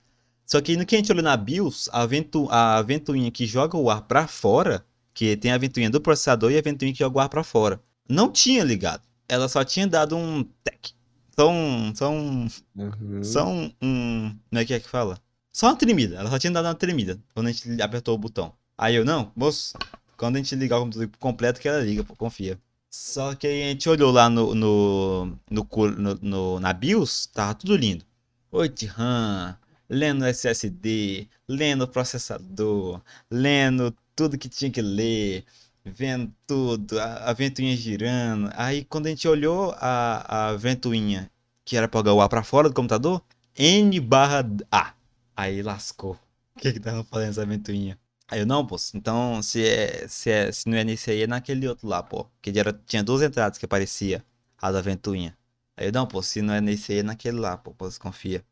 Só 0.45 0.61
que 0.61 0.77
no 0.77 0.85
que 0.85 0.95
a 0.95 0.99
gente 0.99 1.11
olhou 1.11 1.23
na 1.23 1.35
BIOS, 1.35 1.89
a, 1.91 2.05
ventu, 2.05 2.47
a 2.51 2.81
ventoinha 2.81 3.31
que 3.31 3.45
joga 3.45 3.77
o 3.77 3.89
ar 3.89 4.01
pra 4.03 4.27
fora, 4.27 4.85
que 5.13 5.35
tem 5.37 5.51
a 5.51 5.57
ventoinha 5.57 5.89
do 5.89 5.99
processador 5.99 6.51
e 6.51 6.57
a 6.57 6.61
ventoinha 6.61 6.93
que 6.93 6.99
joga 6.99 7.17
o 7.17 7.19
ar 7.19 7.29
pra 7.29 7.43
fora, 7.43 7.81
não 8.07 8.31
tinha 8.31 8.63
ligado. 8.63 9.01
Ela 9.27 9.47
só 9.49 9.63
tinha 9.63 9.87
dado 9.87 10.15
um 10.15 10.43
tec. 10.63 10.91
Só 11.37 11.49
um. 11.49 11.95
Só 11.95 12.11
um. 12.11 12.47
Uhum. 12.75 13.23
Só 13.23 13.47
um, 13.47 13.71
um. 13.81 14.35
Como 14.49 14.61
é 14.61 14.65
que 14.65 14.73
é 14.73 14.79
que 14.79 14.87
fala? 14.87 15.17
Só 15.51 15.67
uma 15.67 15.75
tremida. 15.75 16.15
Ela 16.17 16.29
só 16.29 16.37
tinha 16.37 16.51
dado 16.53 16.65
uma 16.65 16.75
tremida 16.75 17.19
quando 17.33 17.47
a 17.47 17.51
gente 17.51 17.81
apertou 17.81 18.13
o 18.13 18.17
botão. 18.17 18.53
Aí 18.77 18.93
eu, 18.95 19.03
não, 19.03 19.31
moço, 19.35 19.73
quando 20.15 20.35
a 20.35 20.39
gente 20.39 20.53
ligar 20.55 20.77
o 20.77 20.81
computador 20.81 21.09
completo, 21.19 21.59
que 21.59 21.67
ela 21.67 21.81
liga, 21.81 22.03
pô, 22.03 22.15
confia. 22.15 22.59
Só 22.91 23.33
que 23.35 23.47
a 23.47 23.49
gente 23.49 23.89
olhou 23.89 24.11
lá 24.11 24.29
no, 24.29 24.53
no, 24.53 25.25
no, 25.49 25.67
no- 25.97 26.19
no- 26.21 26.59
na 26.59 26.71
BIOS, 26.71 27.25
tava 27.33 27.53
tudo 27.55 27.75
lindo. 27.75 28.05
8 28.51 28.85
RAM, 28.85 29.57
lendo 29.89 30.25
SSD, 30.25 31.27
lendo 31.47 31.87
processador, 31.87 33.01
lendo 33.29 33.95
tudo 34.15 34.37
que 34.37 34.49
tinha 34.49 34.71
que 34.71 34.81
ler, 34.81 35.45
vendo 35.83 36.33
tudo, 36.47 36.99
a, 36.99 37.29
a 37.29 37.33
ventoinha 37.33 37.75
girando. 37.75 38.49
Aí 38.55 38.83
quando 38.85 39.07
a 39.07 39.09
gente 39.09 39.27
olhou 39.27 39.73
a, 39.77 40.49
a 40.51 40.55
ventoinha 40.57 41.29
que 41.63 41.75
era 41.77 41.89
jogar 41.91 42.13
o 42.13 42.21
ar 42.21 42.29
pra 42.29 42.43
fora 42.43 42.69
do 42.69 42.75
computador, 42.75 43.23
N 43.57 43.99
barra 43.99 44.45
A. 44.71 44.93
Aí 45.35 45.61
lascou. 45.61 46.13
O 46.55 46.59
que 46.59 46.73
que 46.73 46.79
tava 46.79 47.03
fazendo 47.03 47.31
essa 47.31 47.45
ventoinha? 47.45 47.97
Aí 48.27 48.39
eu, 48.39 48.45
não, 48.45 48.65
pô, 48.65 48.75
então 48.93 49.41
se, 49.43 49.63
é, 49.67 50.07
se, 50.07 50.29
é, 50.31 50.51
se 50.51 50.67
não 50.69 50.77
é 50.77 50.83
nesse 50.83 51.11
aí, 51.11 51.21
é 51.23 51.27
naquele 51.27 51.67
outro 51.67 51.87
lá, 51.87 52.01
pô. 52.01 52.27
Que 52.41 52.57
era, 52.59 52.73
tinha 52.73 53.03
duas 53.03 53.21
entradas 53.21 53.57
que 53.57 53.65
aparecia, 53.65 54.23
a 54.57 54.71
da 54.71 54.81
ventoinha. 54.81 55.37
Aí 55.77 55.87
eu, 55.87 55.91
não, 55.91 56.07
pô, 56.07 56.21
se 56.23 56.41
não 56.41 56.53
é 56.53 56.61
nesse 56.61 56.93
aí, 56.93 56.99
é 56.99 57.03
naquele 57.03 57.37
lá, 57.39 57.57
pô, 57.57 57.73
pô, 57.73 57.87
confia. 57.99 58.43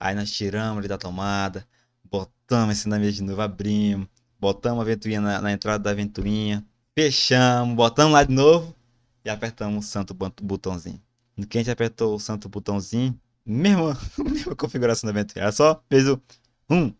Aí 0.00 0.14
nós 0.14 0.30
tiramos 0.30 0.78
ele 0.78 0.88
da 0.88 0.98
tomada, 0.98 1.66
botamos 2.04 2.78
esse 2.78 2.88
na 2.88 2.98
mesa 2.98 3.12
de 3.12 3.22
novo, 3.22 3.40
abrimos, 3.40 4.08
botamos 4.40 4.80
a 4.82 4.84
ventoinha 4.84 5.20
na, 5.20 5.40
na 5.40 5.52
entrada 5.52 5.82
da 5.84 5.94
ventoinha, 5.94 6.64
fechamos, 6.96 7.74
botamos 7.74 8.12
lá 8.12 8.24
de 8.24 8.32
novo 8.34 8.74
e 9.24 9.30
apertamos 9.30 9.86
o 9.86 9.88
santo 9.88 10.14
bot- 10.14 10.42
botãozinho. 10.42 11.00
No 11.36 11.46
que 11.46 11.58
a 11.58 11.60
gente 11.60 11.70
apertou 11.70 12.14
o 12.14 12.20
santo 12.20 12.48
botãozinho, 12.48 13.18
mesma, 13.44 13.96
mesma 14.18 14.56
configuração 14.56 15.06
da 15.08 15.12
ventoinha, 15.12 15.44
ela 15.44 15.52
só 15.52 15.82
fez 15.88 16.08
o 16.08 16.20
um 16.70 16.92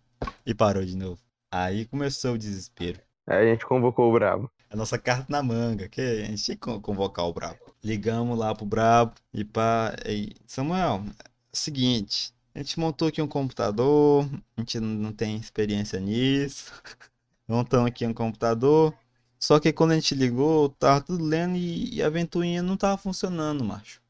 e 0.45 0.55
parou 0.55 0.85
de 0.85 0.97
novo. 0.97 1.21
Aí 1.51 1.87
começou 1.87 2.35
o 2.35 2.39
desespero. 2.39 3.01
Aí 3.29 3.49
a 3.49 3.53
gente 3.53 3.65
convocou 3.65 4.11
o 4.11 4.13
Brabo. 4.13 4.51
A 4.71 4.77
nossa 4.77 4.99
carta 4.99 5.27
na 5.31 5.43
manga, 5.43 5.89
que 5.89 6.01
a 6.01 6.25
gente 6.27 6.43
tinha 6.43 6.57
que 6.57 6.61
con- 6.61 6.81
convocar 6.81 7.25
o 7.27 7.33
Brabo. 7.33 7.59
Ligamos 7.83 8.39
lá 8.39 8.55
pro 8.55 8.67
Brabo 8.67 9.15
e 9.33 9.45
pá. 9.45 9.95
E, 10.07 10.35
Samuel, 10.47 11.05
é 11.19 11.25
seguinte, 11.53 12.33
a 12.59 12.63
gente 12.63 12.81
montou 12.81 13.07
aqui 13.07 13.23
um 13.23 13.29
computador, 13.29 14.29
a 14.57 14.61
gente 14.61 14.81
não 14.81 15.13
tem 15.13 15.37
experiência 15.37 16.01
nisso. 16.01 16.73
Montamos 17.47 17.87
aqui 17.87 18.05
um 18.05 18.13
computador. 18.13 18.93
Só 19.39 19.61
que 19.61 19.73
quando 19.73 19.93
a 19.93 19.95
gente 19.95 20.13
ligou, 20.17 20.69
tava 20.71 21.01
tudo 21.01 21.25
lendo 21.25 21.57
e, 21.57 21.95
e 21.95 22.03
a 22.03 22.11
ventoinha 22.11 22.61
não 22.61 22.77
tava 22.77 22.99
funcionando, 22.99 23.65
macho. 23.65 24.03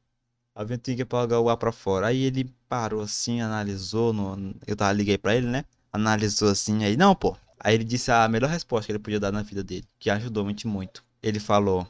A 0.55 0.65
ventoinha 0.65 1.05
pra 1.05 1.21
jogar 1.21 1.41
o 1.41 1.51
ar 1.51 1.59
pra 1.59 1.71
fora. 1.73 2.07
Aí 2.07 2.23
ele 2.23 2.51
parou 2.67 3.03
assim, 3.03 3.43
analisou. 3.43 4.15
No... 4.15 4.55
Eu 4.67 4.75
tava, 4.75 4.95
liguei 4.95 5.19
pra 5.19 5.37
ele, 5.37 5.47
né? 5.47 5.67
Analisou 5.93 6.49
assim, 6.49 6.85
aí, 6.85 6.97
não, 6.97 7.15
pô. 7.15 7.37
Aí 7.61 7.75
ele 7.75 7.85
disse 7.85 8.11
a 8.11 8.27
melhor 8.29 8.49
resposta 8.49 8.87
que 8.87 8.93
ele 8.93 8.99
podia 8.99 9.21
dar 9.21 9.31
na 9.31 9.43
vida 9.43 9.63
dele, 9.63 9.87
que 9.99 10.09
ajudou 10.09 10.45
muito 10.45 10.67
muito. 10.67 11.05
Ele 11.23 11.39
falou: 11.39 11.87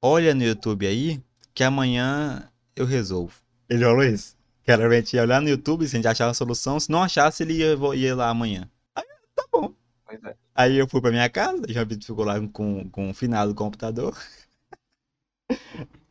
Olha 0.00 0.32
no 0.32 0.44
YouTube 0.44 0.86
aí, 0.86 1.20
que 1.52 1.64
amanhã 1.64 2.48
eu 2.76 2.86
resolvo. 2.86 3.47
Ele 3.68 3.84
falou 3.84 4.02
isso. 4.04 4.36
Que 4.64 4.70
era 4.72 4.86
a 4.86 4.94
gente 5.00 5.14
ia 5.16 5.22
olhar 5.22 5.40
no 5.40 5.48
YouTube 5.48 5.86
se 5.86 5.96
a 5.96 5.98
gente 5.98 6.08
achava 6.08 6.30
a 6.30 6.34
solução. 6.34 6.78
Se 6.78 6.90
não 6.90 7.02
achasse, 7.02 7.42
ele 7.42 7.54
ia, 7.54 7.76
ia 7.94 8.14
lá 8.16 8.28
amanhã. 8.28 8.68
Aí, 8.94 9.04
tá 9.34 9.44
bom. 9.52 9.74
É. 10.10 10.36
Aí 10.54 10.76
eu 10.76 10.88
fui 10.88 11.00
pra 11.00 11.10
minha 11.10 11.28
casa, 11.30 11.62
já 11.68 11.86
ficou 11.86 12.24
lá 12.24 12.40
com, 12.48 12.88
com 12.90 13.10
o 13.10 13.14
final 13.14 13.46
do 13.48 13.54
computador. 13.54 14.16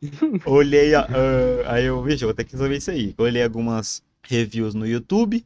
Olhei, 0.46 0.94
a- 0.94 1.02
ah, 1.08 1.74
aí 1.74 1.84
eu, 1.84 1.96
eu 2.08 2.18
vou 2.28 2.34
ter 2.34 2.44
que 2.44 2.52
resolver 2.52 2.76
isso 2.76 2.90
aí. 2.90 3.14
Olhei 3.18 3.42
algumas 3.42 4.02
reviews 4.22 4.74
no 4.74 4.86
YouTube 4.86 5.44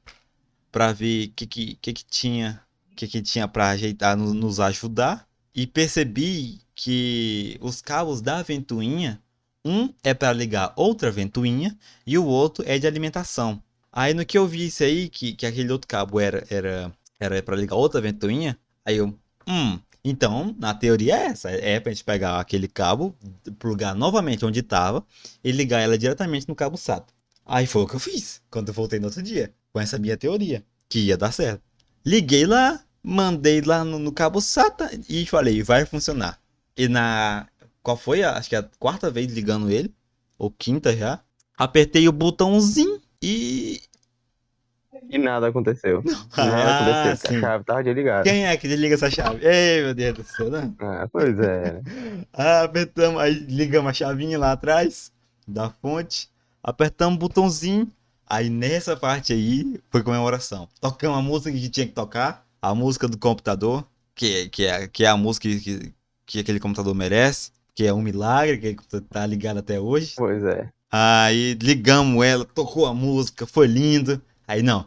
pra 0.72 0.92
ver 0.92 1.28
o 1.28 1.32
que, 1.32 1.46
que, 1.46 1.76
que, 1.76 1.94
que 1.94 2.04
tinha, 2.06 2.62
que, 2.96 3.08
que 3.08 3.22
tinha 3.22 3.48
pra 3.48 3.70
ajeitar, 3.70 4.16
no- 4.18 4.34
nos 4.34 4.60
ajudar. 4.60 5.28
E 5.54 5.66
percebi 5.66 6.60
que 6.76 7.58
os 7.62 7.82
cabos 7.82 8.22
da 8.22 8.42
ventoinha, 8.42 9.21
um 9.64 9.92
é 10.02 10.12
para 10.14 10.32
ligar 10.32 10.72
outra 10.76 11.10
ventoinha 11.10 11.76
e 12.06 12.18
o 12.18 12.24
outro 12.24 12.64
é 12.66 12.78
de 12.78 12.86
alimentação. 12.86 13.62
Aí 13.92 14.14
no 14.14 14.24
que 14.24 14.38
eu 14.38 14.46
vi 14.46 14.66
isso 14.66 14.82
aí, 14.82 15.08
que, 15.08 15.34
que 15.34 15.46
aquele 15.46 15.70
outro 15.72 15.86
cabo 15.86 16.18
era, 16.18 16.44
era, 16.50 16.92
era 17.20 17.42
para 17.42 17.56
ligar 17.56 17.76
outra 17.76 18.00
ventoinha, 18.00 18.58
aí 18.84 18.96
eu, 18.96 19.18
hum, 19.46 19.78
então 20.04 20.54
na 20.58 20.74
teoria 20.74 21.16
é 21.16 21.26
essa, 21.26 21.50
é 21.50 21.78
pra 21.78 21.92
gente 21.92 22.04
pegar 22.04 22.40
aquele 22.40 22.66
cabo, 22.66 23.14
plugar 23.58 23.94
novamente 23.94 24.44
onde 24.44 24.60
estava 24.60 25.04
e 25.44 25.52
ligar 25.52 25.80
ela 25.80 25.98
diretamente 25.98 26.48
no 26.48 26.54
cabo 26.54 26.76
SATA. 26.76 27.12
Aí 27.44 27.66
foi 27.66 27.82
o 27.82 27.86
que 27.86 27.96
eu 27.96 28.00
fiz 28.00 28.40
quando 28.50 28.68
eu 28.68 28.74
voltei 28.74 28.98
no 28.98 29.06
outro 29.06 29.22
dia, 29.22 29.52
com 29.72 29.80
essa 29.80 29.98
minha 29.98 30.16
teoria, 30.16 30.64
que 30.88 31.00
ia 31.00 31.16
dar 31.16 31.32
certo. 31.32 31.62
Liguei 32.04 32.46
lá, 32.46 32.82
mandei 33.02 33.60
lá 33.60 33.84
no, 33.84 33.98
no 33.98 34.12
cabo 34.12 34.40
SATA 34.40 34.90
e 35.08 35.26
falei, 35.26 35.62
vai 35.62 35.84
funcionar. 35.84 36.38
E 36.76 36.88
na. 36.88 37.46
Qual 37.82 37.96
foi? 37.96 38.22
a- 38.22 38.36
Acho 38.36 38.48
que 38.48 38.56
é 38.56 38.58
a 38.60 38.68
quarta 38.78 39.10
vez 39.10 39.32
ligando 39.32 39.70
ele, 39.70 39.92
ou 40.38 40.50
quinta 40.50 40.96
já. 40.96 41.20
Apertei 41.56 42.08
o 42.08 42.12
botãozinho 42.12 43.00
e. 43.20 43.80
E 45.08 45.18
nada 45.18 45.48
aconteceu. 45.48 46.02
Nada 46.36 46.56
Ah, 46.56 47.02
aconteceu, 47.12 47.30
sim. 47.30 47.36
a 47.36 47.40
chave 47.40 47.64
tava 47.64 47.82
desligada. 47.82 48.22
Quem 48.24 48.46
é 48.46 48.56
que 48.56 48.68
desliga 48.68 48.94
essa 48.94 49.10
chave? 49.10 49.44
Ei, 49.44 49.82
meu 49.82 49.94
Deus 49.94 50.14
do 50.18 50.24
céu, 50.24 50.50
né? 50.50 50.72
Ah, 50.78 51.08
pois 51.10 51.38
é. 51.38 51.80
Ah, 52.32 52.62
apertamos, 52.62 53.20
aí 53.20 53.32
ligamos 53.34 53.90
a 53.90 53.92
chavinha 53.92 54.38
lá 54.38 54.52
atrás, 54.52 55.12
da 55.46 55.68
fonte, 55.70 56.28
apertamos 56.62 57.16
o 57.16 57.18
botãozinho. 57.18 57.90
Aí 58.26 58.48
nessa 58.48 58.96
parte 58.96 59.32
aí 59.34 59.78
foi 59.90 60.02
comemoração. 60.02 60.66
Tocamos 60.80 61.18
a 61.18 61.22
música 61.22 61.52
que 61.52 61.68
tinha 61.68 61.86
que 61.86 61.92
tocar, 61.92 62.46
a 62.62 62.74
música 62.74 63.06
do 63.06 63.18
computador, 63.18 63.86
que, 64.14 64.48
que, 64.48 64.64
é, 64.66 64.88
que 64.88 65.04
é 65.04 65.08
a 65.08 65.16
música 65.16 65.48
que, 65.48 65.92
que 66.24 66.38
aquele 66.38 66.60
computador 66.60 66.94
merece, 66.94 67.50
que 67.74 67.86
é 67.86 67.92
um 67.92 68.02
milagre, 68.02 68.74
que 68.74 69.00
tá 69.02 69.26
ligado 69.26 69.58
até 69.58 69.80
hoje. 69.80 70.14
Pois 70.16 70.42
é. 70.44 70.68
Aí 70.90 71.54
ligamos 71.54 72.24
ela, 72.24 72.44
tocou 72.44 72.86
a 72.86 72.92
música, 72.92 73.46
foi 73.46 73.66
lindo. 73.66 74.20
Aí 74.46 74.62
não, 74.62 74.86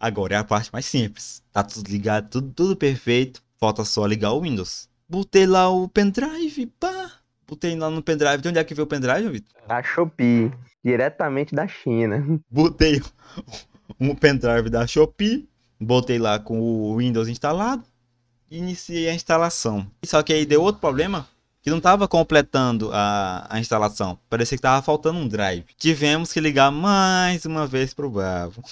agora 0.00 0.36
é 0.36 0.38
a 0.38 0.44
parte 0.44 0.70
mais 0.72 0.86
simples. 0.86 1.42
Tá 1.52 1.62
tudo 1.62 1.90
ligado, 1.90 2.30
tudo, 2.30 2.50
tudo 2.54 2.76
perfeito. 2.76 3.42
Falta 3.58 3.84
só 3.84 4.06
ligar 4.06 4.32
o 4.32 4.40
Windows. 4.40 4.88
Botei 5.08 5.46
lá 5.46 5.68
o 5.68 5.88
pendrive, 5.88 6.66
pá. 6.80 7.12
Botei 7.46 7.76
lá 7.76 7.90
no 7.90 8.02
pendrive. 8.02 8.38
De 8.40 8.48
onde 8.48 8.58
é 8.58 8.64
que 8.64 8.74
veio 8.74 8.84
o 8.84 8.88
pendrive, 8.88 9.28
Vitor? 9.28 9.54
Da 9.68 9.82
Shopee, 9.82 10.50
diretamente 10.82 11.54
da 11.54 11.68
China. 11.68 12.40
Botei 12.50 13.02
um 14.00 14.14
pendrive 14.14 14.70
da 14.70 14.86
Shopee. 14.86 15.46
Botei 15.78 16.18
lá 16.18 16.38
com 16.38 16.58
o 16.58 16.96
Windows 16.96 17.28
instalado. 17.28 17.84
Iniciei 18.50 19.08
a 19.08 19.14
instalação. 19.14 19.86
Só 20.04 20.22
que 20.22 20.32
aí 20.32 20.46
deu 20.46 20.62
outro 20.62 20.80
problema 20.80 21.28
que 21.62 21.70
não 21.70 21.78
estava 21.78 22.08
completando 22.08 22.90
a, 22.92 23.46
a 23.48 23.60
instalação. 23.60 24.18
Parecia 24.28 24.56
que 24.56 24.60
estava 24.60 24.82
faltando 24.82 25.18
um 25.18 25.28
drive. 25.28 25.64
Tivemos 25.78 26.32
que 26.32 26.40
ligar 26.40 26.70
mais 26.72 27.44
uma 27.44 27.66
vez 27.66 27.94
pro 27.94 28.10
Bravo. 28.10 28.62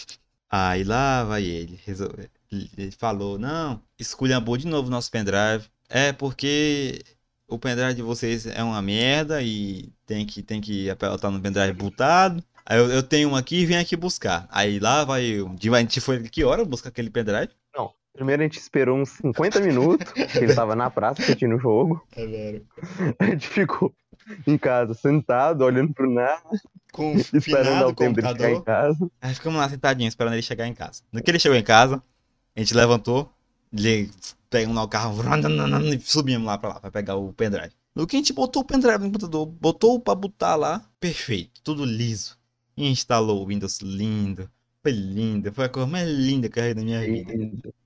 Aí 0.50 0.82
lá 0.82 1.24
vai 1.24 1.44
ele. 1.44 1.80
Resolve. 1.84 2.28
Ele 2.50 2.90
falou: 2.90 3.38
Não, 3.38 3.80
esculhambou 3.98 4.56
de 4.56 4.66
novo 4.66 4.90
nosso 4.90 5.10
pendrive. 5.10 5.68
É 5.88 6.12
porque 6.12 7.00
o 7.48 7.58
pendrive 7.58 7.94
de 7.94 8.02
vocês 8.02 8.46
é 8.46 8.62
uma 8.62 8.82
merda 8.82 9.42
e 9.42 9.92
tem 10.06 10.26
que, 10.26 10.42
tem 10.42 10.60
que 10.60 10.90
apertar 10.90 11.30
no 11.30 11.40
pendrive 11.40 11.72
bootado. 11.72 12.42
Aí 12.66 12.78
eu, 12.78 12.90
eu 12.90 13.02
tenho 13.02 13.30
um 13.30 13.36
aqui 13.36 13.60
e 13.60 13.66
vem 13.66 13.76
aqui 13.78 13.96
buscar. 13.96 14.48
Aí 14.50 14.80
lá 14.80 15.04
vai 15.04 15.24
eu. 15.24 15.48
A 15.48 15.80
gente 15.80 16.00
foi 16.00 16.22
que 16.28 16.44
hora 16.44 16.64
buscar 16.64 16.88
aquele 16.88 17.10
pendrive? 17.10 17.50
Primeiro 18.12 18.42
a 18.42 18.44
gente 18.44 18.58
esperou 18.58 18.98
uns 18.98 19.10
50 19.10 19.60
minutos, 19.60 20.12
que 20.12 20.38
ele 20.38 20.54
tava 20.54 20.74
na 20.74 20.90
praça 20.90 21.22
assistindo 21.22 21.56
o 21.56 21.58
jogo. 21.60 22.04
É 22.16 22.26
velho. 22.26 22.66
A 23.18 23.24
gente 23.26 23.46
ficou 23.48 23.94
em 24.46 24.58
casa, 24.58 24.94
sentado, 24.94 25.62
olhando 25.64 25.94
pro 25.94 26.10
nada, 26.10 26.42
Com 26.92 27.14
esperando 27.32 27.86
o 27.88 27.94
tempo 27.94 28.16
dele 28.20 28.28
chegar 28.28 28.50
em 28.50 28.54
computador. 28.54 28.64
casa. 28.64 29.10
Aí 29.20 29.34
ficamos 29.34 29.58
lá 29.58 29.68
sentadinhos 29.68 30.12
esperando 30.12 30.34
ele 30.34 30.42
chegar 30.42 30.66
em 30.66 30.74
casa. 30.74 31.02
No 31.12 31.22
que 31.22 31.30
ele 31.30 31.38
chegou 31.38 31.56
em 31.56 31.62
casa, 31.64 32.02
a 32.54 32.60
gente 32.60 32.74
levantou, 32.74 33.32
ele 33.72 34.10
pegamos 34.50 34.76
lá 34.76 34.82
o 34.82 34.88
carro 34.88 35.14
e 35.94 36.00
subimos 36.00 36.46
lá 36.46 36.58
pra 36.58 36.68
lá 36.70 36.80
pra 36.80 36.90
pegar 36.90 37.14
o 37.16 37.32
pendrive. 37.32 37.72
No 37.94 38.06
que 38.06 38.16
a 38.16 38.18
gente 38.18 38.32
botou 38.32 38.62
o 38.62 38.64
pendrive 38.64 38.98
no 38.98 39.06
computador, 39.06 39.46
botou 39.46 39.98
pra 40.00 40.14
botar 40.14 40.56
lá, 40.56 40.82
perfeito, 40.98 41.60
tudo 41.62 41.84
liso. 41.84 42.38
E 42.76 42.88
instalou 42.88 43.42
o 43.42 43.46
Windows 43.46 43.78
lindo. 43.80 44.50
Foi 44.82 44.92
lindo, 44.92 45.52
foi 45.52 45.66
a 45.66 45.68
cor 45.68 45.86
mais 45.86 46.08
linda 46.08 46.48
que 46.48 46.58
eu 46.58 46.64
vi 46.64 46.74
na 46.74 46.82
minha 46.82 47.06
vida. 47.06 47.34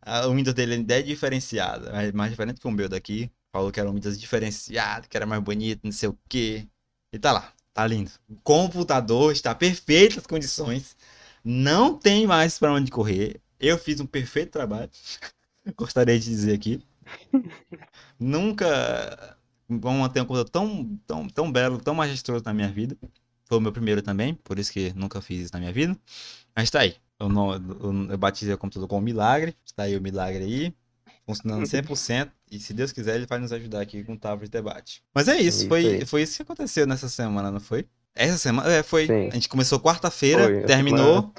Ah, 0.02 0.26
O 0.28 0.34
Windows 0.34 0.54
dele 0.54 0.74
ainda 0.74 0.98
é 0.98 1.02
diferenciado, 1.02 1.88
é 1.88 2.12
mais 2.12 2.30
diferente 2.30 2.60
que 2.60 2.68
o 2.68 2.70
meu 2.70 2.88
daqui. 2.88 3.30
Falou 3.52 3.72
que 3.72 3.80
era 3.80 3.90
um 3.90 3.94
Windows 3.94 4.18
diferenciado, 4.18 5.08
que 5.08 5.16
era 5.16 5.26
mais 5.26 5.42
bonito, 5.42 5.80
não 5.84 5.92
sei 5.92 6.08
o 6.08 6.18
que. 6.28 6.68
E 7.12 7.18
tá 7.18 7.32
lá, 7.32 7.52
tá 7.72 7.86
lindo. 7.86 8.10
O 8.28 8.36
computador 8.42 9.32
está 9.32 9.54
perfeito 9.54 10.18
as 10.20 10.26
condições. 10.26 10.96
Não 11.44 11.96
tem 11.98 12.26
mais 12.26 12.58
pra 12.58 12.72
onde 12.72 12.90
correr. 12.90 13.40
Eu 13.60 13.78
fiz 13.78 14.00
um 14.00 14.06
perfeito 14.06 14.52
trabalho. 14.52 14.90
Gostaria 15.76 16.18
de 16.18 16.24
dizer 16.26 16.54
aqui. 16.54 16.82
Nunca 18.18 19.36
vamos 19.68 20.08
ter 20.10 20.20
um 20.20 20.24
computador 20.26 20.50
tão, 20.50 20.96
tão, 21.06 21.28
tão 21.28 21.52
belo, 21.52 21.78
tão 21.78 21.94
majestoso 21.94 22.44
na 22.44 22.54
minha 22.54 22.68
vida. 22.70 22.96
Foi 23.46 23.58
o 23.58 23.60
meu 23.60 23.72
primeiro 23.72 24.00
também, 24.02 24.34
por 24.34 24.58
isso 24.58 24.72
que 24.72 24.92
nunca 24.94 25.20
fiz 25.20 25.44
isso 25.44 25.52
na 25.52 25.60
minha 25.60 25.72
vida. 25.72 25.96
Mas 26.56 26.70
tá 26.70 26.80
aí. 26.80 26.96
Eu, 27.18 27.28
não, 27.28 27.52
eu, 27.54 28.10
eu 28.10 28.18
batizei 28.18 28.54
o 28.54 28.58
computador 28.58 28.88
com 28.88 28.98
um 28.98 29.02
milagre. 29.02 29.56
Está 29.64 29.84
aí 29.84 29.96
o 29.96 30.00
milagre 30.00 30.44
aí. 30.44 30.74
Funcionando 31.26 31.64
100%. 31.64 32.30
E 32.50 32.58
se 32.58 32.72
Deus 32.72 32.92
quiser, 32.92 33.16
ele 33.16 33.26
vai 33.26 33.38
nos 33.38 33.52
ajudar 33.52 33.80
aqui 33.80 34.04
com 34.04 34.12
o 34.12 34.18
tábua 34.18 34.44
de 34.44 34.50
debate. 34.50 35.02
Mas 35.14 35.28
é 35.28 35.40
isso. 35.40 35.66
Foi, 35.68 36.04
foi 36.04 36.22
isso 36.22 36.36
que 36.36 36.42
aconteceu 36.42 36.86
nessa 36.86 37.08
semana, 37.08 37.50
não 37.50 37.60
foi? 37.60 37.86
Essa 38.14 38.38
semana? 38.38 38.70
É, 38.70 38.82
foi. 38.82 39.06
Sim. 39.06 39.28
A 39.28 39.34
gente 39.34 39.48
começou 39.48 39.80
quarta-feira, 39.80 40.64
terminou. 40.66 41.32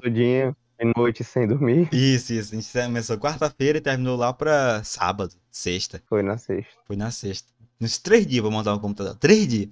de 0.77 0.91
noite 0.95 1.23
sem 1.23 1.47
dormir. 1.47 1.87
Isso, 1.93 2.33
isso. 2.33 2.53
A 2.53 2.59
gente 2.59 2.71
começou 2.71 3.17
quarta-feira 3.17 3.77
e 3.77 3.81
terminou 3.81 4.17
lá 4.17 4.33
pra 4.33 4.83
sábado, 4.83 5.33
sexta. 5.49 6.01
Foi 6.07 6.21
na 6.21 6.37
sexta. 6.37 6.73
Foi 6.85 6.95
na 6.95 7.11
sexta. 7.11 7.47
Nos 7.79 7.97
três 7.97 8.25
dias 8.27 8.41
pra 8.41 8.51
montar 8.51 8.73
um 8.73 8.79
computador. 8.79 9.15
Três 9.15 9.47
dias. 9.47 9.69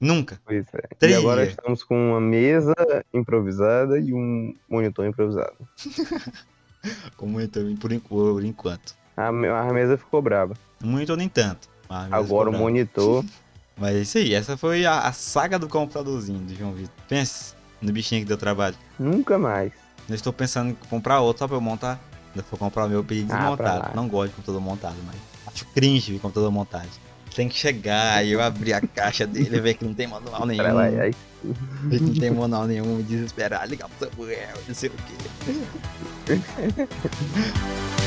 Nunca. 0.00 0.40
Pois 0.44 0.66
é. 0.72 0.88
E 0.90 0.94
Três 0.94 1.16
agora 1.18 1.44
estamos 1.44 1.84
com 1.84 2.12
uma 2.12 2.20
mesa 2.20 2.74
improvisada 3.12 3.98
e 3.98 4.14
um 4.14 4.54
monitor 4.68 5.06
improvisado. 5.06 5.56
Como 7.16 7.32
monitor 7.32 7.64
por, 7.78 7.90
por 8.00 8.44
enquanto. 8.44 8.94
A, 9.16 9.28
a 9.28 9.72
mesa 9.72 9.98
ficou 9.98 10.22
braba. 10.22 10.54
O 10.82 10.86
monitor 10.86 11.16
nem 11.16 11.28
tanto. 11.28 11.68
Agora 11.88 12.48
o 12.48 12.52
monitor. 12.52 13.24
Mas 13.76 13.96
é 13.96 14.00
isso 14.00 14.18
aí. 14.18 14.34
Essa 14.34 14.56
foi 14.56 14.84
a, 14.84 15.00
a 15.00 15.12
saga 15.12 15.58
do 15.58 15.68
computadorzinho 15.68 16.38
do 16.40 16.54
João 16.54 16.72
Vitor. 16.72 16.92
Pense 17.08 17.54
no 17.80 17.92
bichinho 17.92 18.22
que 18.22 18.28
deu 18.28 18.36
trabalho. 18.36 18.76
Nunca 18.98 19.38
mais. 19.38 19.72
Eu 20.08 20.14
estou 20.14 20.32
pensando 20.32 20.70
em 20.70 20.74
comprar 20.88 21.20
outro 21.20 21.40
só 21.40 21.48
pra 21.48 21.56
eu 21.56 21.60
montar. 21.60 21.98
Eu 22.34 22.42
for 22.42 22.58
comprar 22.58 22.84
o 22.84 22.88
meu, 22.88 22.98
eu 22.98 23.04
pedi 23.04 23.26
Ah, 23.32 23.36
desmontado. 23.36 23.96
Não 23.96 24.08
gosto 24.08 24.30
de 24.30 24.36
computador 24.36 24.60
montado, 24.60 24.96
mas 25.06 25.16
acho 25.46 25.66
cringe 25.66 26.12
de 26.12 26.18
computador 26.18 26.50
montado. 26.52 26.88
Tem 27.34 27.48
que 27.48 27.56
chegar 27.56 28.24
e 28.24 28.32
eu 28.32 28.40
abrir 28.40 28.72
a 28.72 28.80
caixa 28.80 29.26
dele 29.26 29.56
e 29.56 29.60
ver 29.60 29.74
que 29.74 29.84
não 29.84 29.94
tem 29.94 30.06
manual 30.06 30.46
nenhum. 30.46 30.74
Lá, 30.74 30.84
aí 30.84 31.14
Ver 31.84 31.98
que 31.98 32.04
não 32.04 32.14
tem 32.14 32.30
manual 32.34 32.66
nenhum, 32.66 32.96
me 32.96 33.02
desesperar, 33.02 33.68
ligar 33.68 33.88
pro 33.88 34.08
Samuel, 34.08 34.58
não 34.66 34.74
sei 34.74 34.90
o 34.90 34.92
quê. 34.92 36.36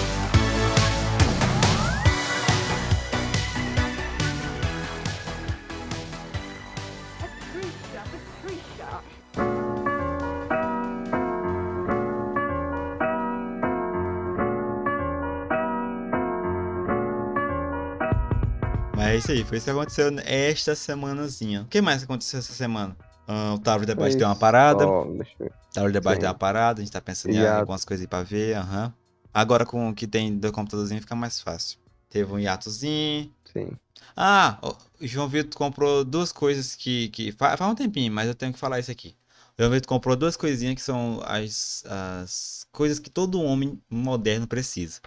isso 19.24 19.32
aí, 19.32 19.44
foi 19.46 19.58
isso 19.58 19.64
que 19.66 19.72
aconteceu 19.72 20.12
esta 20.26 20.76
semanazinha. 20.76 21.62
O 21.62 21.66
que 21.68 21.82
mais 21.82 22.04
aconteceu 22.04 22.40
essa 22.40 22.52
semana? 22.52 22.98
Ah, 23.26 23.54
o 23.54 23.80
de 23.80 23.86
Debate 23.86 24.12
Foi 24.12 24.20
deu 24.20 24.28
uma 24.28 24.36
parada. 24.36 24.86
Tower 24.86 25.88
de 25.88 25.94
Debate 25.94 26.16
Sim. 26.16 26.20
deu 26.22 26.30
uma 26.30 26.36
parada, 26.36 26.82
a 26.82 26.84
gente 26.84 26.92
tá 26.92 27.00
pensando 27.00 27.34
em 27.34 27.40
algumas 27.48 27.86
coisas 27.86 28.02
aí 28.02 28.08
pra 28.08 28.22
ver, 28.22 28.58
aham. 28.58 28.94
Agora 29.34 29.66
com 29.66 29.90
o 29.90 29.96
que 29.96 30.06
tem 30.06 30.38
do 30.38 30.52
computadorzinho 30.52 31.00
fica 31.00 31.16
mais 31.16 31.40
fácil. 31.40 31.80
Teve 32.10 32.34
um 32.34 32.38
hiatozinho. 32.38 33.34
Sim. 33.52 33.72
Ah, 34.16 34.60
o 34.62 34.76
João 35.08 35.30
Vitor 35.30 35.58
comprou 35.58 36.04
duas 36.04 36.34
coisas 36.34 36.76
que. 36.76 37.08
que 37.10 37.32
fa- 37.32 37.56
faz 37.56 37.72
um 37.72 37.76
tempinho, 37.76 38.12
mas 38.12 38.28
eu 38.28 38.36
tenho 38.36 38.52
que 38.52 38.60
falar 38.60 38.80
isso 38.80 38.92
aqui. 38.92 39.16
O 39.58 39.62
João 39.62 39.72
Vitor 39.72 39.88
comprou 39.88 40.18
duas 40.18 40.36
coisinhas 40.36 40.76
que 40.76 40.82
são 40.82 41.22
as, 41.26 41.84
as 41.88 42.68
coisas 42.74 43.00
que 43.00 43.10
todo 43.10 43.42
homem 43.42 43.82
moderno 43.90 44.48
precisa. 44.48 45.00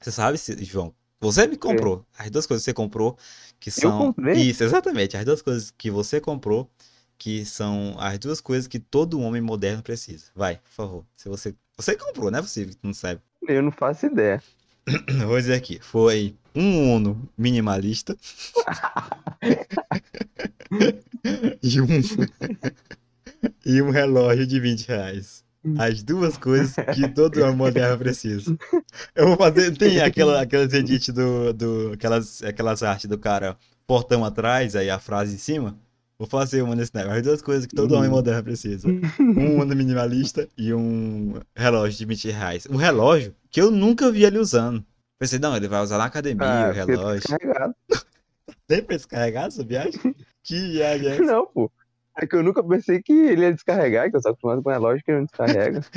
Você 0.00 0.12
sabe, 0.12 0.38
João? 0.60 0.94
Você 1.20 1.46
me 1.46 1.56
comprou. 1.56 2.04
As 2.18 2.30
duas 2.30 2.46
coisas 2.46 2.64
que 2.64 2.70
você 2.70 2.74
comprou, 2.74 3.18
que 3.58 3.70
são. 3.70 3.98
comprei? 3.98 4.36
Isso, 4.36 4.64
exatamente. 4.64 5.18
As 5.18 5.24
duas 5.24 5.42
coisas 5.42 5.70
que 5.70 5.90
você 5.90 6.18
comprou, 6.18 6.70
que 7.18 7.44
são 7.44 7.94
as 7.98 8.18
duas 8.18 8.40
coisas 8.40 8.66
que 8.66 8.78
todo 8.78 9.20
homem 9.20 9.42
moderno 9.42 9.82
precisa. 9.82 10.26
Vai, 10.34 10.56
por 10.56 10.70
favor. 10.70 11.04
Se 11.14 11.28
você. 11.28 11.54
Você 11.76 11.94
comprou, 11.94 12.30
não 12.30 12.38
é 12.38 12.42
possível 12.42 12.70
que 12.70 12.76
tu 12.76 12.86
não 12.86 12.94
sabe. 12.94 13.20
Eu 13.46 13.62
não 13.62 13.70
faço 13.70 14.06
ideia. 14.06 14.42
Eu 14.86 14.96
Vou 15.28 15.38
dizer 15.38 15.54
aqui. 15.54 15.78
Foi 15.80 16.34
um 16.54 16.94
Uno 16.94 17.28
minimalista. 17.36 18.16
e 21.62 21.80
um. 21.80 21.86
e 23.64 23.82
um 23.82 23.90
relógio 23.90 24.46
de 24.46 24.58
20 24.58 24.88
reais. 24.88 25.44
As 25.78 26.02
duas 26.02 26.38
coisas 26.38 26.74
que 26.94 27.06
todo 27.08 27.42
homem 27.42 27.56
moderno 27.56 27.98
precisa. 27.98 28.56
Eu 29.14 29.28
vou 29.28 29.36
fazer. 29.36 29.76
Tem 29.76 30.00
aquela, 30.00 30.40
aquelas 30.40 30.72
edits 30.72 31.08
do. 31.12 31.52
do 31.52 31.90
aquelas, 31.92 32.42
aquelas 32.42 32.82
artes 32.82 33.06
do 33.08 33.18
cara 33.18 33.56
portão 33.86 34.24
atrás, 34.24 34.74
aí 34.74 34.88
a 34.88 34.98
frase 34.98 35.34
em 35.34 35.38
cima. 35.38 35.78
Vou 36.18 36.28
fazer 36.28 36.62
uma 36.62 36.76
nesse 36.76 36.94
negócio. 36.94 37.18
As 37.18 37.22
duas 37.22 37.42
coisas 37.42 37.66
que 37.66 37.74
todo 37.74 37.94
homem 37.94 38.10
moderno 38.10 38.44
precisa. 38.44 38.86
Um 39.18 39.60
Uno 39.60 39.74
minimalista 39.74 40.46
e 40.56 40.72
um 40.72 41.34
relógio 41.56 41.98
de 41.98 42.04
20 42.04 42.30
reais. 42.30 42.66
Um 42.70 42.76
relógio 42.76 43.34
que 43.50 43.60
eu 43.60 43.70
nunca 43.70 44.10
vi 44.12 44.24
ele 44.24 44.38
usando. 44.38 44.84
Pensei, 45.18 45.38
não, 45.38 45.56
ele 45.56 45.68
vai 45.68 45.82
usar 45.82 45.98
na 45.98 46.04
academia 46.04 46.46
Ah, 46.46 46.68
o 46.70 46.72
relógio. 46.72 47.22
Sempre 48.70 48.96
descarregado 48.96 49.48
essa 49.52 49.64
viagem? 49.64 50.00
Que 50.42 50.72
viagem 50.72 51.06
é 51.08 51.12
essa? 51.12 51.22
Não, 51.22 51.46
pô. 51.46 51.70
É 52.18 52.26
que 52.26 52.36
eu 52.36 52.42
nunca 52.42 52.62
pensei 52.62 53.00
que 53.02 53.12
ele 53.12 53.42
ia 53.42 53.52
descarregar, 53.54 54.10
que 54.10 54.16
eu 54.16 54.20
sou 54.20 54.32
acostumado 54.32 54.62
com 54.62 54.70
relógio 54.70 55.02
que 55.04 55.10
ele 55.10 55.18
não 55.20 55.24
descarrega. 55.26 55.80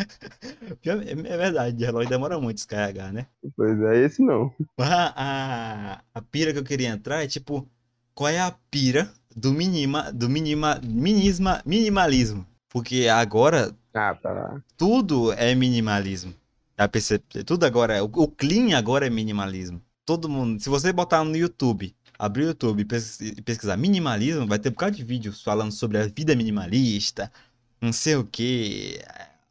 É 0.86 1.38
verdade, 1.38 1.76
de 1.78 1.86
relógio 1.86 2.10
demora 2.10 2.40
muito 2.40 2.58
descarregar, 2.58 3.12
né? 3.12 3.28
pois 3.56 3.80
é, 3.82 3.98
esse 4.06 4.22
não. 4.22 4.54
A, 4.78 5.94
a, 5.96 6.02
a 6.14 6.22
pira 6.22 6.54
que 6.54 6.60
eu 6.60 6.64
queria 6.64 6.90
entrar 6.90 7.24
é 7.24 7.28
tipo, 7.28 7.68
qual 8.14 8.30
é 8.30 8.40
a 8.40 8.54
pira 8.70 9.12
do 9.36 9.52
minima, 9.54 10.12
do 10.12 10.30
minima, 10.30 10.80
minisma, 10.84 11.62
minimalismo. 11.66 12.46
Porque 12.70 13.08
agora 13.08 13.74
Ah, 13.94 14.16
tá 14.16 14.32
lá. 14.32 14.62
tudo 14.78 15.32
é 15.34 15.54
minimalismo. 15.56 16.34
Já 16.78 16.88
percebe? 16.88 17.24
Tudo 17.46 17.66
agora. 17.66 18.04
O, 18.04 18.10
o 18.14 18.28
clean 18.28 18.76
agora 18.78 19.06
é 19.08 19.10
minimalismo. 19.10 19.82
Todo 20.06 20.28
mundo. 20.30 20.60
Se 20.62 20.70
você 20.70 20.92
botar 20.92 21.24
no 21.24 21.36
YouTube, 21.36 21.96
abrir 22.18 22.44
o 22.44 22.48
YouTube 22.48 22.82
e 22.82 22.86
pes- 22.86 23.20
pesquisar 23.44 23.78
minimalismo, 23.78 24.48
vai 24.48 24.60
ter 24.60 24.70
um 24.70 24.74
bocado 24.74 24.96
de 24.96 25.04
vídeos 25.04 25.42
falando 25.42 25.72
sobre 25.72 25.98
a 25.98 26.08
vida 26.08 26.36
minimalista, 26.36 27.32
não 27.82 27.92
sei 27.92 28.16
o 28.16 28.24
que, 28.24 29.00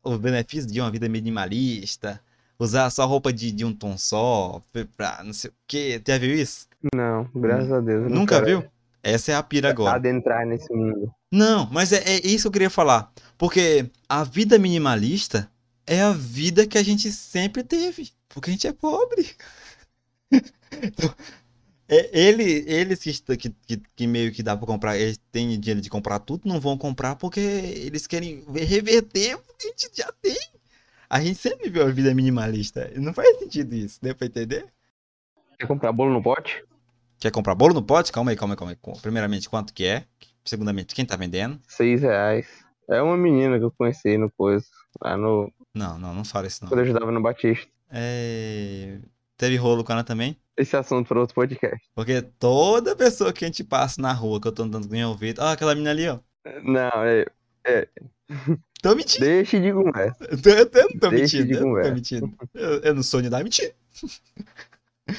os 0.02 0.18
benefícios 0.18 0.72
de 0.72 0.80
uma 0.80 0.90
vida 0.90 1.08
minimalista, 1.08 2.20
usar 2.58 2.90
só 2.90 3.06
roupa 3.06 3.32
de, 3.32 3.52
de 3.52 3.64
um 3.64 3.72
tom 3.74 3.96
só, 3.98 4.62
pra 4.96 5.22
não 5.24 5.32
sei 5.32 5.50
o 5.50 5.54
que. 5.66 6.00
Já 6.06 6.18
viu 6.18 6.34
isso? 6.34 6.66
Não, 6.94 7.28
graças 7.34 7.72
a 7.72 7.80
Deus. 7.80 8.10
Nunca 8.10 8.40
quero 8.40 8.46
viu? 8.60 8.70
Essa 9.02 9.32
é 9.32 9.34
a 9.34 9.42
pira 9.42 9.70
agora. 9.70 9.96
Adentrar 9.96 10.46
nesse 10.46 10.72
mundo. 10.72 11.12
Não, 11.30 11.68
mas 11.72 11.92
é, 11.92 12.02
é 12.04 12.26
isso 12.26 12.44
que 12.44 12.48
eu 12.48 12.52
queria 12.52 12.70
falar. 12.70 13.12
Porque 13.36 13.90
a 14.08 14.22
vida 14.22 14.58
minimalista 14.58 15.50
é 15.86 16.00
a 16.02 16.12
vida 16.12 16.66
que 16.66 16.78
a 16.78 16.82
gente 16.84 17.10
sempre 17.10 17.64
teve. 17.64 18.10
Porque 18.28 18.50
a 18.50 18.52
gente 18.52 18.66
é 18.66 18.72
pobre. 18.72 19.28
É, 21.88 22.18
ele, 22.18 22.64
eles 22.66 23.00
que, 23.02 23.36
que, 23.36 23.82
que, 23.94 24.06
meio 24.06 24.32
que 24.32 24.42
dá 24.42 24.56
pra 24.56 24.66
comprar, 24.66 24.96
eles 24.96 25.18
têm 25.30 25.58
dinheiro 25.58 25.80
de 25.80 25.90
comprar 25.90 26.18
tudo, 26.20 26.48
não 26.48 26.60
vão 26.60 26.78
comprar 26.78 27.16
porque 27.16 27.40
eles 27.40 28.06
querem 28.06 28.44
reverter 28.54 29.34
o 29.34 29.38
que 29.40 29.66
a 29.66 29.68
gente 29.68 29.90
já 29.94 30.10
tem. 30.22 30.38
A 31.10 31.20
gente 31.20 31.34
sempre 31.34 31.64
viveu 31.64 31.86
a 31.86 31.90
vida 31.90 32.14
minimalista. 32.14 32.90
Não 32.96 33.12
faz 33.12 33.38
sentido 33.38 33.74
isso, 33.74 33.98
deu 34.00 34.14
pra 34.14 34.26
entender? 34.26 34.66
Quer 35.58 35.66
comprar 35.66 35.92
bolo 35.92 36.12
no 36.12 36.22
pote? 36.22 36.64
Quer 37.20 37.30
comprar 37.30 37.54
bolo 37.54 37.74
no 37.74 37.82
pote? 37.82 38.10
Calma 38.10 38.30
aí, 38.30 38.36
calma 38.36 38.54
aí, 38.54 38.58
calma 38.58 38.72
aí. 38.72 39.00
Primeiramente, 39.02 39.48
quanto 39.48 39.74
que 39.74 39.84
é? 39.84 40.04
Segundamente, 40.44 40.94
quem 40.94 41.04
tá 41.04 41.14
vendendo? 41.14 41.60
Seis 41.68 42.00
reais. 42.00 42.46
É 42.88 43.00
uma 43.00 43.16
menina 43.16 43.58
que 43.58 43.64
eu 43.64 43.70
conheci 43.70 44.16
no 44.16 44.30
coisa. 44.30 44.66
Lá 45.00 45.16
no. 45.16 45.52
Não, 45.74 45.98
não, 45.98 46.14
não 46.14 46.24
fala 46.24 46.46
isso 46.46 46.62
não. 46.62 46.68
Quando 46.68 46.80
eu 46.80 46.84
ajudava 46.84 47.12
no 47.12 47.22
Batista. 47.22 47.70
É... 47.90 48.98
Teve 49.42 49.56
rolo 49.56 49.82
com 49.82 49.92
ela 49.92 50.04
também? 50.04 50.36
Esse 50.56 50.76
assunto 50.76 51.08
para 51.08 51.18
outro 51.18 51.34
podcast. 51.34 51.84
Porque 51.96 52.22
toda 52.22 52.94
pessoa 52.94 53.32
que 53.32 53.44
a 53.44 53.48
gente 53.48 53.64
passa 53.64 54.00
na 54.00 54.12
rua, 54.12 54.40
que 54.40 54.46
eu 54.46 54.52
tô 54.52 54.62
andando 54.62 54.86
com 54.86 54.94
meu 54.94 55.08
ouvido, 55.08 55.40
ó, 55.42 55.48
aquela 55.48 55.74
menina 55.74 55.90
ali, 55.90 56.06
ó. 56.08 56.20
Não, 56.62 56.88
é. 57.04 57.88
Tô 58.80 58.94
mentindo. 58.94 59.24
Deixe 59.24 59.58
de 59.58 59.72
conversa. 59.72 60.24
Eu 60.30 60.40
tô, 60.40 60.48
eu 60.50 60.70
eu 60.72 60.88
não 60.92 61.00
tô 61.00 61.10
Deixe 61.10 61.38
mentindo. 61.42 61.46
de 61.48 61.54
Eu 61.54 61.60
não 61.60 61.60
tô 61.60 61.68
conversa. 61.70 61.94
mentindo. 61.94 62.32
Eu, 62.54 62.80
eu 62.82 62.94
não 62.94 63.02
sou 63.02 63.20
de 63.20 63.28
dar 63.28 63.42
mentira. 63.42 63.74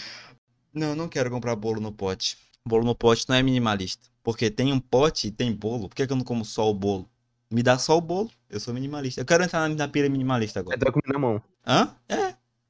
Não, 0.73 0.87
eu 0.91 0.95
não 0.95 1.07
quero 1.09 1.29
comprar 1.29 1.55
bolo 1.57 1.81
no 1.81 1.91
pote. 1.91 2.37
Bolo 2.65 2.85
no 2.85 2.95
pote 2.95 3.27
não 3.29 3.35
é 3.35 3.43
minimalista. 3.43 4.07
Porque 4.23 4.49
tem 4.49 4.71
um 4.71 4.79
pote 4.79 5.27
e 5.27 5.31
tem 5.31 5.51
bolo. 5.53 5.89
Por 5.89 5.95
que, 5.95 6.07
que 6.07 6.13
eu 6.13 6.17
não 6.17 6.23
como 6.23 6.43
só 6.45 6.67
o 6.67 6.73
bolo? 6.73 7.07
Me 7.51 7.61
dá 7.61 7.77
só 7.77 7.95
o 7.97 8.01
bolo. 8.01 8.31
Eu 8.49 8.59
sou 8.59 8.73
minimalista. 8.73 9.19
Eu 9.21 9.25
quero 9.25 9.43
entrar 9.43 9.67
na, 9.69 9.75
na 9.75 9.87
pira 9.87 10.09
minimalista 10.09 10.61
agora. 10.61 10.75
Ela 10.77 10.85
tá 10.85 10.91
comendo 10.91 11.13
na 11.13 11.19
mão. 11.19 11.43
Hã? 11.67 11.93
É. 12.09 12.22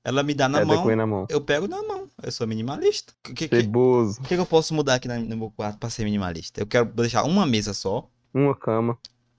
Ela 0.05 0.21
me 0.21 0.33
dá 0.33 0.49
na 0.49 0.59
tá 0.59 0.65
mão. 0.65 0.95
na 0.95 1.07
mão. 1.07 1.25
Eu 1.29 1.39
pego 1.39 1.67
na 1.67 1.81
mão. 1.81 2.09
Eu 2.21 2.31
sou 2.31 2.45
minimalista. 2.45 3.13
O 3.29 3.33
que, 3.33 3.47
que, 3.47 3.63
que, 3.63 4.27
que 4.27 4.33
eu 4.35 4.45
posso 4.45 4.73
mudar 4.73 4.95
aqui 4.95 5.07
no 5.07 5.37
meu 5.37 5.49
quarto 5.51 5.79
pra 5.79 5.89
ser 5.89 6.03
minimalista? 6.03 6.59
Eu 6.61 6.67
quero 6.67 6.85
deixar 6.85 7.23
uma 7.23 7.45
mesa 7.45 7.73
só. 7.73 8.09
Uma 8.33 8.53
cama. 8.53 8.97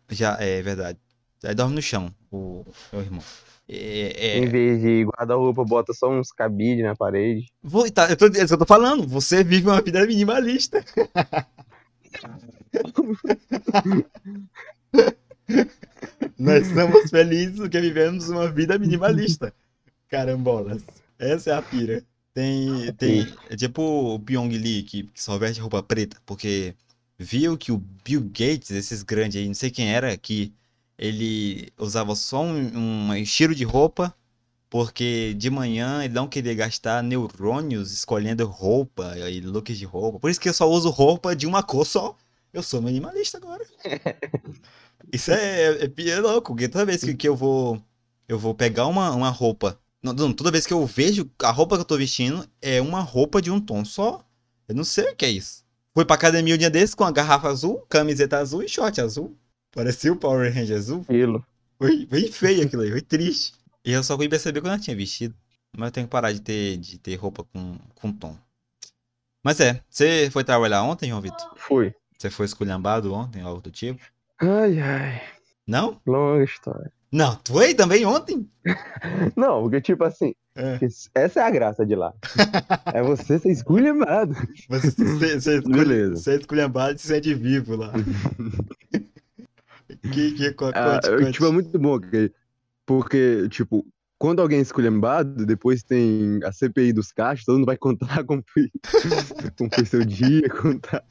Já 0.09 0.37
é 0.40 0.62
verdade. 0.62 0.98
Aí 1.44 1.55
dorme 1.55 1.74
no 1.74 1.83
chão, 1.83 2.11
o 2.33 2.64
meu 2.90 3.03
irmão. 3.03 3.22
É, 3.68 4.38
Em 4.38 4.44
é, 4.44 4.46
vez 4.46 4.81
de 4.81 5.05
guarda-roupa, 5.05 5.62
bota 5.64 5.92
só 5.92 6.11
uns 6.11 6.33
cabides 6.33 6.83
na 6.85 6.96
parede. 6.96 7.53
vou, 7.62 7.90
tá, 7.90 8.09
eu 8.11 8.16
tô, 8.16 8.27
é 8.27 8.31
isso 8.31 8.48
que 8.48 8.55
eu 8.55 8.59
tô 8.59 8.66
falando. 8.66 9.07
Você 9.09 9.44
vive 9.44 9.66
uma 9.66 9.83
vida 9.83 10.07
minimalista. 10.07 10.83
Nós 16.38 16.66
somos 16.68 17.11
felizes 17.11 17.59
porque 17.59 17.81
vivemos 17.81 18.31
uma 18.31 18.50
vida 18.50 18.79
minimalista. 18.79 19.53
Carambolas. 20.14 20.85
Essa 21.18 21.50
é 21.50 21.55
a 21.55 21.62
pira. 21.62 22.05
Tem, 22.33 22.92
tem, 22.94 23.27
é 23.50 23.57
tipo 23.57 23.83
o 23.83 24.18
Pyong 24.20 24.48
Lee 24.48 24.83
que, 24.83 25.05
que 25.05 25.22
só 25.22 25.37
veste 25.38 25.61
roupa 25.61 25.83
preta, 25.83 26.16
porque 26.24 26.74
viu 27.18 27.59
que 27.59 27.72
o 27.72 27.79
Bill 27.79 28.22
Gates, 28.22 28.70
esses 28.70 29.03
grandes 29.03 29.40
aí, 29.40 29.46
não 29.46 29.55
sei 29.55 29.70
quem 29.70 29.92
era, 29.92 30.16
que 30.16 30.53
ele 30.96 31.68
usava 31.79 32.14
só 32.14 32.42
um, 32.42 33.09
um 33.09 33.14
estilo 33.14 33.55
de 33.55 33.64
roupa, 33.64 34.14
porque 34.70 35.35
de 35.35 35.50
manhã 35.50 36.05
ele 36.05 36.14
não 36.14 36.29
queria 36.29 36.55
gastar 36.55 37.03
neurônios 37.03 37.92
escolhendo 37.92 38.46
roupa 38.46 39.16
e 39.18 39.40
looks 39.40 39.79
de 39.79 39.85
roupa. 39.85 40.20
Por 40.20 40.31
isso 40.31 40.40
que 40.40 40.48
eu 40.48 40.55
só 40.55 40.68
uso 40.68 40.90
roupa 40.90 41.35
de 41.35 41.46
uma 41.46 41.62
cor 41.62 41.87
só. 41.87 42.16
Eu 42.53 42.62
sou 42.62 42.81
minimalista 42.81 43.38
agora. 43.38 43.64
Isso 45.12 45.31
é, 45.33 45.85
é, 45.85 46.09
é 46.09 46.20
louco, 46.20 46.53
porque 46.55 46.68
toda 46.68 46.87
vez 46.87 47.03
que, 47.05 47.14
que 47.14 47.29
eu 47.29 47.37
vou 47.37 47.83
eu 48.29 48.38
vou 48.38 48.55
pegar 48.55 48.87
uma, 48.87 49.11
uma 49.12 49.31
roupa. 49.31 49.79
Não, 50.05 50.12
não, 50.12 50.35
toda 50.35 50.51
vez 50.51 50.67
que 50.67 50.73
eu 50.75 50.85
vejo 50.85 51.31
a 51.43 51.51
roupa 51.51 51.77
que 51.77 51.81
eu 51.81 51.87
tô 51.87 51.97
vestindo 51.97 52.47
é 52.61 52.79
uma 52.79 53.01
roupa 53.01 53.40
de 53.40 53.51
um 53.51 53.59
tom 53.59 53.83
só. 53.87 54.23
Eu 54.69 54.75
não 54.75 54.85
sei 54.85 55.11
o 55.11 55.17
que 55.17 55.25
é 55.25 55.31
isso. 55.31 55.64
Fui 55.95 56.05
pra 56.05 56.14
academia 56.14 56.55
um 56.55 56.59
dia 56.59 56.69
desse 56.69 56.95
com 56.95 57.05
a 57.05 57.11
garrafa 57.11 57.49
azul, 57.49 57.79
camiseta 57.88 58.37
azul 58.37 58.62
e 58.62 58.69
short 58.69 59.01
azul. 59.01 59.35
Parecia 59.75 60.12
o 60.12 60.17
Power 60.17 60.53
Ranger 60.53 60.77
azul. 60.77 61.05
Pelo. 61.05 61.43
Foi, 61.79 62.07
foi 62.07 62.29
feio 62.29 62.67
aquilo 62.67 62.83
aí, 62.83 62.90
foi 62.90 63.01
triste. 63.01 63.55
E 63.83 63.93
eu 63.93 64.05
só 64.05 64.14
fui 64.14 64.29
perceber 64.29 64.61
quando 64.61 64.75
eu 64.75 64.81
tinha 64.81 64.95
vestido. 64.95 65.35
Mas 65.75 65.87
eu 65.88 65.93
tenho 65.93 66.07
que 66.07 66.11
parar 66.11 66.33
de 66.33 66.40
ter, 66.40 66.77
de 66.77 66.99
ter 66.99 67.14
roupa 67.17 67.43
com, 67.45 67.79
com 67.95 68.12
tom. 68.12 68.37
Mas 69.43 69.59
é, 69.61 69.83
você 69.88 70.29
foi 70.31 70.45
trabalhar 70.45 70.83
ontem, 70.83 71.09
João 71.09 71.23
Vitor? 71.23 71.51
Fui. 71.57 71.95
Você 72.19 72.29
foi 72.29 72.45
esculhambado 72.45 73.12
ontem, 73.14 73.40
algo 73.40 73.62
do 73.62 73.71
tipo? 73.71 74.03
Ai, 74.38 74.79
ai. 74.81 75.23
Não? 75.67 75.99
Longa 76.07 76.45
história. 76.45 76.93
Não, 77.14 77.37
tu 77.37 77.53
foi 77.53 77.74
também 77.74 78.05
ontem? 78.05 78.44
Não, 79.37 79.62
porque 79.62 79.81
tipo 79.81 80.03
assim, 80.03 80.35
É. 80.57 80.81
essa 81.14 81.40
é 81.40 81.42
a 81.44 81.50
graça 81.50 81.87
de 81.87 81.94
lá. 81.94 82.12
É 82.92 83.00
você 83.05 83.38
ser 83.38 83.50
esculhambado. 83.53 84.35
Você, 84.68 86.31
é 86.33 86.35
esculhambado 86.35 86.96
e 86.96 86.98
se 86.98 87.07
sente 87.07 87.33
vivo 87.33 87.77
lá. 87.77 87.92
que, 90.12 90.33
que, 90.33 90.46
Ah, 90.48 90.55
conte, 90.55 90.77
eu, 91.09 91.18
conte. 91.18 91.33
tipo, 91.33 91.46
é 91.46 91.53
muito 91.53 91.79
bom, 91.79 92.00
porque, 92.00 92.33
porque, 92.85 93.48
tipo, 93.48 93.87
quando 94.18 94.42
alguém 94.42 94.59
é 94.59 94.62
esculhambado, 94.62 95.46
depois 95.46 95.85
tem 95.85 96.40
a 96.42 96.50
CPI 96.50 96.92
dos 96.92 97.12
caixas, 97.12 97.44
todo 97.44 97.59
mundo 97.59 97.66
vai 97.66 97.77
contar 97.77 98.24
como 98.24 98.42
foi, 98.53 98.68
como 99.57 99.70
foi 99.72 99.85
seu 99.85 100.05
dia, 100.05 100.48
contar 100.48 101.05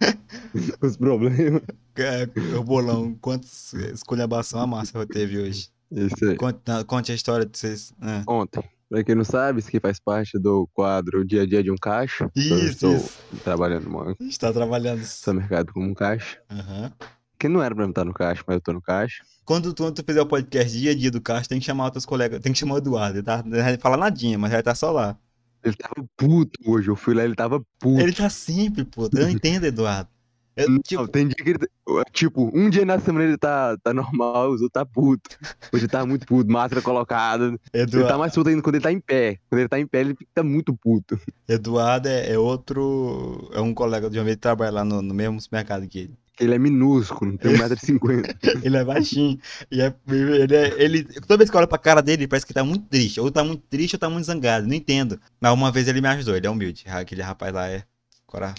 os 0.81 0.97
problemas. 0.97 1.61
É, 1.95 2.27
o 2.57 2.63
bolão, 2.63 3.15
quantas 3.21 3.71
esculhambação 3.73 4.59
a 4.59 4.67
Márcia 4.67 5.05
teve 5.07 5.37
hoje? 5.37 5.69
Isso 5.95 6.25
aí. 6.25 6.35
Conte, 6.35 6.59
conte 6.87 7.11
a 7.11 7.15
história 7.15 7.45
de 7.45 7.57
vocês. 7.57 7.93
É. 8.01 8.23
Ontem, 8.27 8.63
pra 8.89 9.03
quem 9.03 9.15
não 9.15 9.23
sabe, 9.23 9.59
isso 9.59 9.67
aqui 9.69 9.79
faz 9.79 9.99
parte 9.99 10.37
do 10.39 10.67
quadro 10.73 11.21
O 11.21 11.25
Dia 11.25 11.43
a 11.43 11.45
Dia 11.45 11.63
de 11.63 11.71
um 11.71 11.75
Caixa. 11.75 12.25
Eu 12.35 12.41
Isso, 12.41 12.55
estou 12.65 12.95
isso. 12.95 13.19
trabalhando 13.43 13.89
no 13.89 14.15
Está 14.27 14.51
trabalhando. 14.51 15.01
mercado 15.33 15.71
como 15.73 15.87
um 15.89 15.93
caixa. 15.93 16.39
Aham. 16.49 16.91
Que 17.39 17.49
não 17.49 17.61
era 17.61 17.75
pra 17.75 17.83
eu 17.83 17.89
estar 17.89 18.05
no 18.05 18.13
caixa, 18.13 18.41
mas 18.47 18.55
eu 18.55 18.61
tô 18.61 18.71
no 18.73 18.81
caixa. 18.81 19.21
Quando, 19.43 19.73
tu- 19.73 19.83
quando 19.83 19.95
tu 19.95 20.03
fizer 20.05 20.21
o 20.21 20.25
podcast 20.25 20.79
dia 20.79 20.91
a 20.91 20.95
dia 20.95 21.11
do 21.11 21.19
Caixa, 21.19 21.49
tem 21.49 21.59
que 21.59 21.65
chamar 21.65 21.85
outros 21.85 22.05
colegas. 22.05 22.39
Tem 22.39 22.53
que 22.53 22.59
chamar 22.59 22.75
o 22.75 22.77
Eduardo. 22.77 23.17
Ele, 23.17 23.23
tá, 23.23 23.43
ele 23.45 23.61
vai 23.61 23.77
falar 23.77 23.97
nadinha, 23.97 24.37
mas 24.39 24.53
ele 24.53 24.63
tá 24.63 24.73
só 24.73 24.89
lá. 24.91 25.17
Ele 25.61 25.75
tava 25.75 26.07
puto 26.15 26.57
hoje, 26.65 26.87
eu 26.89 26.95
fui 26.95 27.13
lá, 27.13 27.25
ele 27.25 27.35
tava 27.35 27.59
puto. 27.79 27.99
Ele 27.99 28.13
tá 28.13 28.29
sempre, 28.29 28.85
pô. 28.85 29.09
Eu 29.11 29.23
não 29.23 29.29
entendo, 29.29 29.65
Eduardo. 29.65 30.09
Eu, 30.55 30.69
Não, 30.69 30.79
tipo, 30.81 31.07
tem 31.07 31.27
dia 31.27 31.35
que 31.35 31.49
ele. 31.49 31.59
tá- 31.59 31.67
Tipo, 32.11 32.49
um 32.53 32.69
dia 32.69 32.85
na 32.85 32.97
semana 32.99 33.25
ele 33.25 33.37
tá, 33.37 33.75
tá 33.83 33.93
normal, 33.93 34.47
os 34.51 34.61
outros 34.61 34.71
tá 34.71 34.85
puto. 34.85 35.37
Hoje 35.71 35.83
ele 35.83 35.87
tá 35.91 36.05
muito 36.05 36.25
puto, 36.25 36.49
máscara 36.49 36.81
colocada. 36.81 37.45
Ele 37.47 37.57
tá 37.57 37.79
Eduardo, 37.79 38.19
mais 38.19 38.33
puto 38.33 38.49
ainda 38.49 38.61
quando 38.61 38.75
ele 38.75 38.83
tá 38.83 38.91
em 38.91 38.99
pé. 39.01 39.37
Quando 39.49 39.59
ele 39.59 39.67
tá 39.69 39.79
em 39.79 39.85
pé, 39.85 39.99
ele 40.01 40.15
fica 40.15 40.43
muito 40.43 40.73
puto. 40.75 41.19
Eduardo 41.47 42.07
é, 42.07 42.31
é 42.31 42.37
outro. 42.39 43.49
É 43.53 43.59
um 43.59 43.73
colega 43.73 44.09
de 44.09 44.17
uma 44.17 44.23
vez 44.23 44.35
que 44.37 44.41
trabalha 44.41 44.71
lá 44.71 44.85
no, 44.85 45.01
no 45.01 45.13
mesmo 45.13 45.37
mercado 45.51 45.87
que 45.87 45.99
ele. 45.99 46.13
Ele 46.39 46.55
é 46.55 46.57
minúsculo, 46.57 47.37
tem 47.37 47.53
1,50m. 47.53 48.35
Ele 48.65 48.75
é 48.77 48.83
baixinho. 48.83 49.37
e 49.69 49.81
é, 49.81 49.93
ele 50.07 50.55
é. 50.55 50.81
Ele, 50.83 51.03
toda 51.03 51.37
vez 51.37 51.47
que 51.47 51.55
eu 51.55 51.59
olho 51.59 51.67
pra 51.67 51.77
cara 51.77 52.01
dele, 52.01 52.27
parece 52.27 52.43
que 52.45 52.53
tá 52.53 52.63
muito 52.63 52.85
triste. 52.87 53.19
Ou 53.19 53.29
tá 53.29 53.43
muito 53.43 53.61
triste 53.69 53.93
ou 53.95 53.99
tá 53.99 54.09
muito 54.09 54.25
zangado. 54.25 54.65
Não 54.65 54.73
entendo. 54.73 55.19
Mas 55.39 55.53
uma 55.53 55.71
vez 55.71 55.87
ele 55.87 56.01
me 56.01 56.07
ajudou, 56.07 56.35
ele 56.35 56.47
é 56.47 56.49
humilde. 56.49 56.85
Aquele 56.87 57.21
rapaz 57.21 57.53
lá 57.53 57.67
é. 57.69 57.83
Cora, 58.25 58.55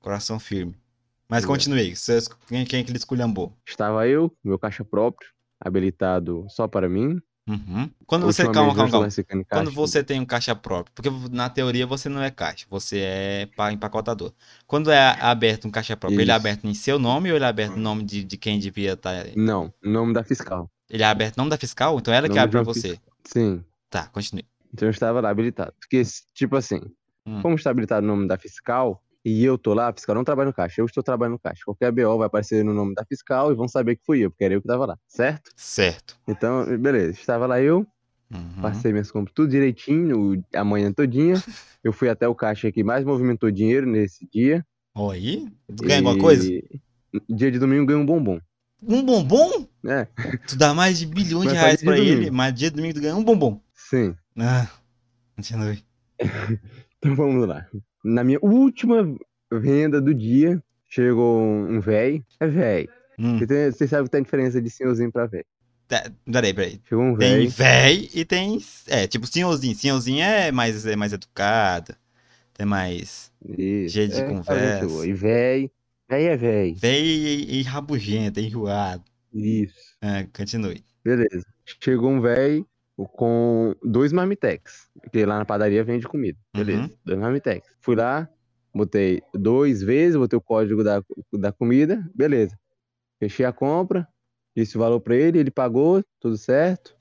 coração 0.00 0.40
firme. 0.40 0.74
Mas 1.28 1.44
É. 1.44 1.46
continue. 1.46 1.94
Vocês, 1.96 2.28
quem, 2.48 2.64
quem 2.64 2.80
é 2.80 2.84
que 2.84 2.90
ele 2.90 2.98
esculhambou? 2.98 3.52
Estava 3.66 4.06
eu, 4.06 4.32
meu 4.44 4.58
caixa 4.58 4.84
próprio, 4.84 5.28
habilitado 5.60 6.46
só 6.48 6.66
para 6.68 6.88
mim. 6.88 7.20
Uhum. 7.48 7.88
Quando 8.06 8.26
você. 8.26 8.42
Calma, 8.42 8.74
calma, 8.74 8.90
calma. 8.90 9.08
Quando 9.48 9.70
você 9.70 10.02
tem 10.02 10.18
um 10.18 10.24
caixa 10.24 10.54
próprio, 10.56 10.92
porque 10.92 11.08
na 11.30 11.48
teoria 11.48 11.86
você 11.86 12.08
não 12.08 12.20
é 12.20 12.28
caixa, 12.28 12.66
você 12.68 12.98
é 12.98 13.46
pa- 13.56 13.72
empacotador. 13.72 14.32
Quando 14.66 14.90
é 14.90 15.16
aberto 15.20 15.68
um 15.68 15.70
caixa 15.70 15.96
próprio, 15.96 16.20
ele 16.20 16.30
é 16.30 16.34
Isso. 16.34 16.40
aberto 16.40 16.64
em 16.66 16.74
seu 16.74 16.98
nome 16.98 17.30
ou 17.30 17.36
ele 17.36 17.44
é 17.44 17.48
aberto 17.48 17.76
em 17.76 17.80
nome 17.80 18.02
de, 18.02 18.24
de 18.24 18.36
quem 18.36 18.58
devia 18.58 18.94
estar. 18.94 19.26
Não, 19.36 19.72
em 19.84 19.90
nome 19.92 20.12
da 20.12 20.24
fiscal. 20.24 20.68
Ele 20.90 21.04
é 21.04 21.06
aberto 21.06 21.36
em 21.36 21.38
nome 21.38 21.50
da 21.50 21.56
fiscal? 21.56 21.96
Então 21.98 22.12
ela 22.12 22.28
que 22.28 22.36
abre 22.38 22.50
pra 22.50 22.60
uma 22.62 22.64
você. 22.64 22.98
Sim. 23.24 23.64
Tá, 23.88 24.06
continue. 24.08 24.44
Então 24.74 24.88
eu 24.88 24.90
estava 24.90 25.20
lá 25.20 25.30
habilitado. 25.30 25.72
Porque, 25.78 26.02
tipo 26.34 26.56
assim, 26.56 26.80
Hum. 27.24 27.42
como 27.42 27.54
está 27.54 27.70
habilitado 27.70 28.04
o 28.04 28.08
nome 28.08 28.26
da 28.26 28.36
fiscal, 28.36 29.00
e 29.28 29.44
eu 29.44 29.58
tô 29.58 29.74
lá, 29.74 29.88
a 29.88 29.92
fiscal 29.92 30.14
não 30.14 30.22
trabalha 30.24 30.46
no 30.48 30.54
caixa, 30.54 30.80
eu 30.80 30.86
estou 30.86 31.02
trabalhando 31.02 31.32
no 31.32 31.38
caixa. 31.40 31.62
Qualquer 31.64 31.90
BO 31.90 32.16
vai 32.18 32.26
aparecer 32.28 32.64
no 32.64 32.72
nome 32.72 32.94
da 32.94 33.04
fiscal 33.04 33.50
e 33.50 33.54
vão 33.56 33.66
saber 33.66 33.96
que 33.96 34.04
fui 34.06 34.20
eu, 34.20 34.30
porque 34.30 34.44
era 34.44 34.54
eu 34.54 34.62
que 34.62 34.68
tava 34.68 34.86
lá, 34.86 34.98
certo? 35.08 35.50
Certo. 35.56 36.16
Então, 36.28 36.64
beleza, 36.78 37.10
estava 37.18 37.46
lá 37.46 37.60
eu, 37.60 37.86
Uhum. 38.32 38.60
passei 38.62 38.90
minhas 38.92 39.10
compras 39.10 39.32
tudo 39.34 39.48
direitinho, 39.50 40.42
a 40.54 40.64
manhã 40.64 40.92
todinha. 40.92 41.36
Eu 41.84 41.92
fui 41.92 42.08
até 42.08 42.26
o 42.26 42.34
caixa 42.34 42.72
que 42.72 42.82
mais 42.82 43.04
movimentou 43.04 43.48
dinheiro 43.50 43.86
nesse 43.86 44.28
dia. 44.32 44.66
Aí? 44.94 45.46
Tu 45.68 45.84
ganha 45.84 45.98
alguma 45.98 46.18
coisa? 46.18 46.44
e 46.50 46.64
Dia 47.28 47.50
de 47.52 47.58
domingo 47.60 47.86
ganhei 47.86 48.02
um 48.02 48.06
bombom. 48.06 48.40
Um 48.82 49.04
bombom? 49.04 49.68
É, 49.86 50.06
Tu 50.48 50.56
dá 50.56 50.74
mais 50.74 50.98
de 50.98 51.06
bilhões 51.06 51.48
de 51.48 51.54
reais 51.54 51.80
pra 51.80 51.96
ele, 51.96 52.16
domingo. 52.16 52.34
mas 52.36 52.52
dia 52.54 52.68
de 52.70 52.76
domingo 52.76 52.94
tu 52.94 53.00
ganha 53.00 53.14
um 53.14 53.22
bombom. 53.22 53.60
sim. 53.72 54.16
Ah, 54.36 54.68
continue. 55.36 55.84
Então 56.98 57.14
vamos 57.14 57.46
lá. 57.46 57.68
Na 58.06 58.22
minha 58.22 58.38
última 58.40 59.02
venda 59.52 60.00
do 60.00 60.14
dia, 60.14 60.62
chegou 60.88 61.42
um 61.42 61.80
velho. 61.80 62.24
É 62.38 62.46
velho. 62.46 62.88
Hum, 63.18 63.38
Você 63.38 63.88
sabe 63.88 64.04
que 64.04 64.10
tem 64.10 64.22
diferença 64.22 64.62
de 64.62 64.70
senhorzinho 64.70 65.10
pra 65.10 65.26
velho. 65.26 65.44
tá, 65.88 66.08
peraí, 66.30 66.54
peraí. 66.54 66.80
Chegou 66.88 67.04
um 67.04 67.16
Tem 67.16 67.48
véi 67.48 68.08
e 68.14 68.24
tem. 68.24 68.60
É, 68.86 69.08
tipo 69.08 69.26
senhorzinho. 69.26 69.74
Senhorzinho 69.74 70.22
é 70.22 70.52
mais, 70.52 70.86
é 70.86 70.94
mais 70.94 71.12
educado. 71.12 71.96
Tem 72.54 72.64
mais. 72.64 73.32
Isso, 73.44 73.94
jeito 73.94 74.14
de 74.14 74.20
é, 74.20 74.24
muito 74.28 74.46
conversa. 74.46 75.06
E 75.06 75.12
velho. 75.12 75.70
Velho 76.08 76.28
é 76.28 76.36
velho. 76.36 76.76
Véi 76.76 77.04
e, 77.04 77.60
e 77.60 77.62
rabugento, 77.62 78.38
enjoado. 78.38 79.02
Isso. 79.34 79.96
Ah, 80.00 80.24
continue. 80.32 80.84
Beleza. 81.04 81.44
Chegou 81.82 82.10
um 82.10 82.20
velho 82.20 82.64
com 83.04 83.74
dois 83.82 84.12
marmitex. 84.12 84.88
Porque 85.00 85.24
lá 85.26 85.38
na 85.38 85.44
padaria 85.44 85.84
vende 85.84 86.06
comida. 86.06 86.38
Beleza. 86.54 86.82
Uhum. 86.82 86.90
Dois 87.04 87.18
marmitex. 87.18 87.66
Fui 87.80 87.94
lá, 87.96 88.28
botei 88.74 89.22
dois 89.34 89.82
vezes, 89.82 90.16
botei 90.16 90.36
o 90.36 90.42
código 90.42 90.82
da, 90.82 91.02
da 91.32 91.52
comida. 91.52 92.02
Beleza. 92.14 92.58
Fechei 93.18 93.44
a 93.44 93.52
compra. 93.52 94.06
Disse 94.56 94.76
o 94.76 94.80
valor 94.80 95.00
pra 95.00 95.14
ele, 95.14 95.38
ele 95.38 95.50
pagou, 95.50 96.02
tudo 96.18 96.38
certo. 96.38 96.96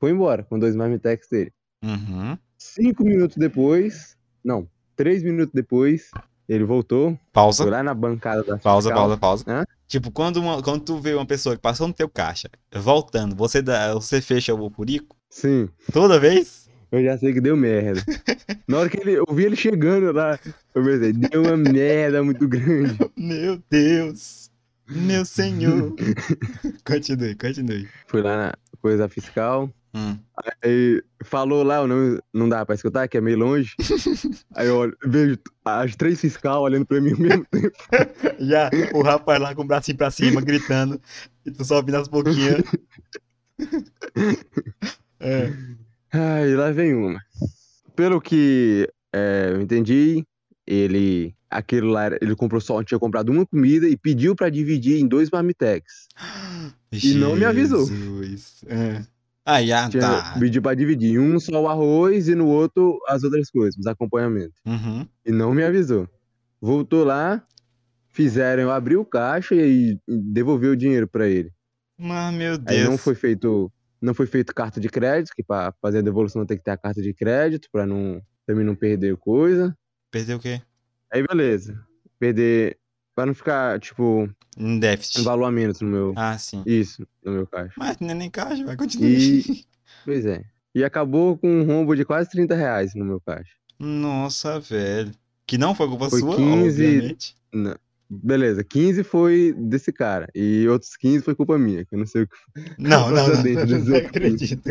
Foi 0.00 0.10
embora 0.10 0.42
com 0.42 0.58
dois 0.58 0.74
marmitex 0.74 1.28
dele. 1.28 1.52
Uhum. 1.84 2.36
Cinco 2.56 3.04
minutos 3.04 3.36
depois, 3.36 4.16
não, 4.44 4.68
três 4.96 5.22
minutos 5.22 5.52
depois, 5.54 6.10
ele 6.48 6.64
voltou, 6.64 7.10
foi 7.10 7.18
Pausa. 7.32 7.64
lá 7.70 7.84
na 7.84 7.94
bancada 7.94 8.42
da 8.42 8.58
Pausa, 8.58 8.88
fiscal. 8.88 9.16
pausa, 9.16 9.44
pausa. 9.44 9.68
Tipo, 9.86 10.10
quando, 10.10 10.38
uma, 10.38 10.60
quando 10.60 10.82
tu 10.82 10.98
vê 10.98 11.14
uma 11.14 11.24
pessoa 11.24 11.54
que 11.54 11.62
passou 11.62 11.86
no 11.86 11.94
teu 11.94 12.08
caixa, 12.08 12.50
voltando, 12.74 13.36
você, 13.36 13.62
dá, 13.62 13.94
você 13.94 14.20
fecha 14.20 14.52
o 14.52 14.68
furico 14.70 15.16
Sim, 15.30 15.68
toda 15.92 16.18
vez? 16.18 16.68
eu 16.90 17.04
já 17.04 17.18
sei 17.18 17.32
que 17.34 17.40
deu 17.40 17.56
merda. 17.56 18.02
Na 18.66 18.78
hora 18.78 18.88
que 18.88 18.98
ele, 19.00 19.12
eu 19.12 19.26
vi 19.30 19.44
ele 19.44 19.56
chegando 19.56 20.10
lá, 20.12 20.38
eu 20.74 20.82
pensei, 20.84 21.12
deu 21.12 21.42
uma 21.42 21.56
merda 21.56 22.22
muito 22.22 22.48
grande. 22.48 22.96
Meu 23.16 23.62
Deus! 23.70 24.50
Meu 24.88 25.24
senhor! 25.24 25.94
continue, 26.86 27.34
continue. 27.34 27.88
Fui 28.06 28.22
lá 28.22 28.36
na 28.36 28.54
coisa 28.80 29.08
fiscal, 29.08 29.70
Hum. 29.94 30.18
aí 30.62 31.02
falou 31.24 31.62
lá, 31.62 31.86
não, 31.86 32.18
não 32.32 32.46
dá 32.48 32.64
pra 32.64 32.74
escutar, 32.74 33.08
que 33.08 33.16
é 33.16 33.20
meio 33.22 33.38
longe. 33.38 33.74
Aí 34.54 34.66
eu 34.68 34.76
olho, 34.76 34.96
vejo 35.04 35.38
as 35.64 35.96
três 35.96 36.20
fiscal 36.20 36.62
olhando 36.62 36.84
pra 36.86 37.00
mim 37.00 37.12
ao 37.12 37.18
mesmo 37.18 37.46
tempo. 37.50 37.72
Já 38.38 38.70
o 38.94 39.02
rapaz 39.02 39.40
lá 39.40 39.54
com 39.54 39.62
o 39.62 39.66
bracinho 39.66 39.96
pra 39.96 40.10
cima, 40.10 40.42
gritando, 40.42 41.00
e 41.44 41.50
tu 41.50 41.64
só 41.64 41.76
ouvindo 41.76 41.96
as 41.96 42.06
boquinhas. 42.06 42.62
É. 45.28 45.52
Ai, 46.12 46.54
lá 46.54 46.70
vem 46.70 46.94
uma. 46.94 47.20
Pelo 47.94 48.20
que 48.20 48.88
é, 49.12 49.50
eu 49.52 49.60
entendi, 49.60 50.24
ele. 50.66 51.34
Aquilo 51.50 51.88
lá, 51.88 52.08
ele 52.20 52.36
comprou 52.36 52.60
só, 52.60 52.82
tinha 52.82 52.98
comprado 52.98 53.30
uma 53.30 53.46
comida 53.46 53.88
e 53.88 53.96
pediu 53.96 54.36
pra 54.36 54.50
dividir 54.50 55.00
em 55.00 55.08
dois 55.08 55.30
marmitex. 55.30 56.06
E 56.92 57.14
não 57.14 57.34
me 57.34 57.44
avisou. 57.44 57.86
Jesus. 57.86 58.62
É. 58.66 59.02
Ah, 59.46 59.64
já 59.64 59.88
Tinha, 59.88 60.02
tá. 60.02 60.36
Pediu 60.38 60.60
pra 60.60 60.74
dividir. 60.74 61.12
Em 61.14 61.18
um 61.18 61.40
só 61.40 61.62
o 61.62 61.68
arroz 61.68 62.28
e 62.28 62.34
no 62.34 62.46
outro 62.46 63.00
as 63.08 63.24
outras 63.24 63.50
coisas, 63.50 63.78
os 63.78 63.86
acompanhamentos. 63.86 64.60
Uhum. 64.66 65.06
E 65.24 65.32
não 65.32 65.54
me 65.54 65.64
avisou. 65.64 66.06
Voltou 66.60 67.02
lá, 67.02 67.42
fizeram 68.10 68.64
eu 68.64 68.70
abrir 68.70 68.96
o 68.96 69.06
caixa 69.06 69.54
e 69.54 69.98
devolver 70.06 70.70
o 70.70 70.76
dinheiro 70.76 71.08
pra 71.08 71.26
ele. 71.26 71.50
Mas, 71.96 72.34
meu 72.34 72.52
Aí 72.52 72.58
Deus. 72.58 72.90
não 72.90 72.98
foi 72.98 73.14
feito, 73.14 73.72
não 74.00 74.14
foi 74.14 74.26
feito 74.26 74.54
carta 74.54 74.80
de 74.80 74.88
crédito, 74.88 75.32
que 75.34 75.42
pra 75.42 75.72
fazer 75.82 75.98
a 75.98 76.02
devolução 76.02 76.44
tem 76.46 76.56
que 76.56 76.62
ter 76.64 76.70
a 76.72 76.76
carta 76.76 77.00
de 77.02 77.12
crédito 77.14 77.68
pra 77.72 77.86
não 77.86 78.22
também 78.46 78.64
não 78.64 78.74
perder 78.74 79.16
coisa. 79.16 79.76
Perdeu 80.10 80.38
o 80.38 80.40
quê? 80.40 80.62
Aí 81.12 81.22
beleza. 81.26 81.78
Perder 82.18 82.78
pra 83.14 83.26
não 83.26 83.34
ficar 83.34 83.78
tipo 83.80 84.28
Um 84.58 84.74
um 84.74 84.78
déficit. 84.78 85.22
valor 85.22 85.44
a 85.44 85.50
menos 85.50 85.80
no 85.80 85.88
meu 85.88 86.12
Ah, 86.16 86.36
sim. 86.38 86.62
isso, 86.66 87.06
no 87.24 87.32
meu 87.32 87.46
caixa. 87.46 87.74
Mas 87.76 87.98
não 87.98 88.10
é 88.10 88.14
nem 88.14 88.30
caixa, 88.30 88.64
vai 88.64 88.76
continuar. 88.76 89.08
E 89.10 89.64
pois 90.04 90.24
é. 90.26 90.42
E 90.74 90.84
acabou 90.84 91.36
com 91.36 91.48
um 91.50 91.64
rombo 91.66 91.94
de 91.96 92.04
quase 92.04 92.30
30 92.30 92.54
reais 92.54 92.94
no 92.94 93.04
meu 93.04 93.20
caixa. 93.20 93.52
Nossa, 93.78 94.58
velho. 94.60 95.12
Que 95.46 95.56
não 95.58 95.74
foi 95.74 95.88
culpa 95.88 96.08
Foi 96.10 96.20
sua, 96.20 96.36
15 96.36 96.84
obviamente. 96.86 97.34
Não. 97.52 97.74
Beleza, 98.10 98.64
15 98.64 99.02
foi 99.04 99.54
desse 99.56 99.92
cara. 99.92 100.28
E 100.34 100.66
outros 100.68 100.96
15 100.96 101.22
foi 101.22 101.34
culpa 101.34 101.58
minha, 101.58 101.84
que 101.84 101.94
eu 101.94 101.98
não 101.98 102.06
sei 102.06 102.22
o 102.22 102.26
que 102.28 102.36
Não, 102.78 103.10
não, 103.10 103.28
não, 103.28 103.42
não, 103.42 103.78
não 103.84 103.96
acredito. 103.96 104.62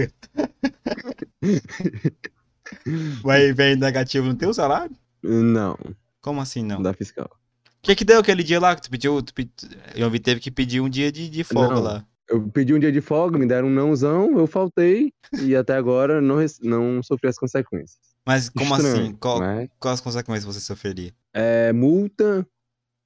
Vai 3.24 3.54
vem 3.54 3.76
negativo 3.76 4.28
no 4.28 4.36
teu 4.36 4.54
salário? 4.54 4.96
Não, 5.22 5.78
Como 6.22 6.42
assim 6.42 6.64
não? 6.64 6.82
da 6.82 6.94
fiscal. 6.94 7.30
O 7.78 7.82
que 7.82 7.96
que 7.96 8.04
deu 8.06 8.20
aquele 8.20 8.44
dia 8.44 8.60
lá 8.60 8.76
que 8.76 8.82
tu 8.82 8.90
pediu? 8.90 9.22
Tu 9.22 9.34
pedi... 9.34 9.52
Eu 9.96 10.10
vi 10.10 10.20
teve 10.20 10.40
que 10.40 10.52
pedir 10.52 10.82
um 10.82 10.90
dia 10.90 11.12
de, 11.12 11.30
de 11.30 11.44
folga 11.44 11.76
Não. 11.76 11.82
lá. 11.82 12.06
Eu 12.30 12.42
pedi 12.50 12.74
um 12.74 12.80
dia 12.80 12.92
de 12.92 13.00
folga, 13.00 13.38
me 13.38 13.46
deram 13.46 13.70
um 13.70 13.74
nãozão, 13.74 14.38
eu 14.38 14.46
faltei 14.48 15.14
e 15.42 15.56
até 15.56 15.76
agora 15.76 16.20
não, 16.20 16.38
não 16.62 17.02
sofri 17.02 17.30
as 17.30 17.38
consequências. 17.38 18.00
Mas 18.26 18.50
como 18.50 18.76
Estranho, 18.76 19.04
assim? 19.04 19.14
Qual, 19.14 19.40
mas 19.40 19.70
Quais 19.80 20.02
consequências 20.02 20.44
você 20.44 20.60
sofreria? 20.60 21.14
é 21.34 21.72
multa 21.72 22.46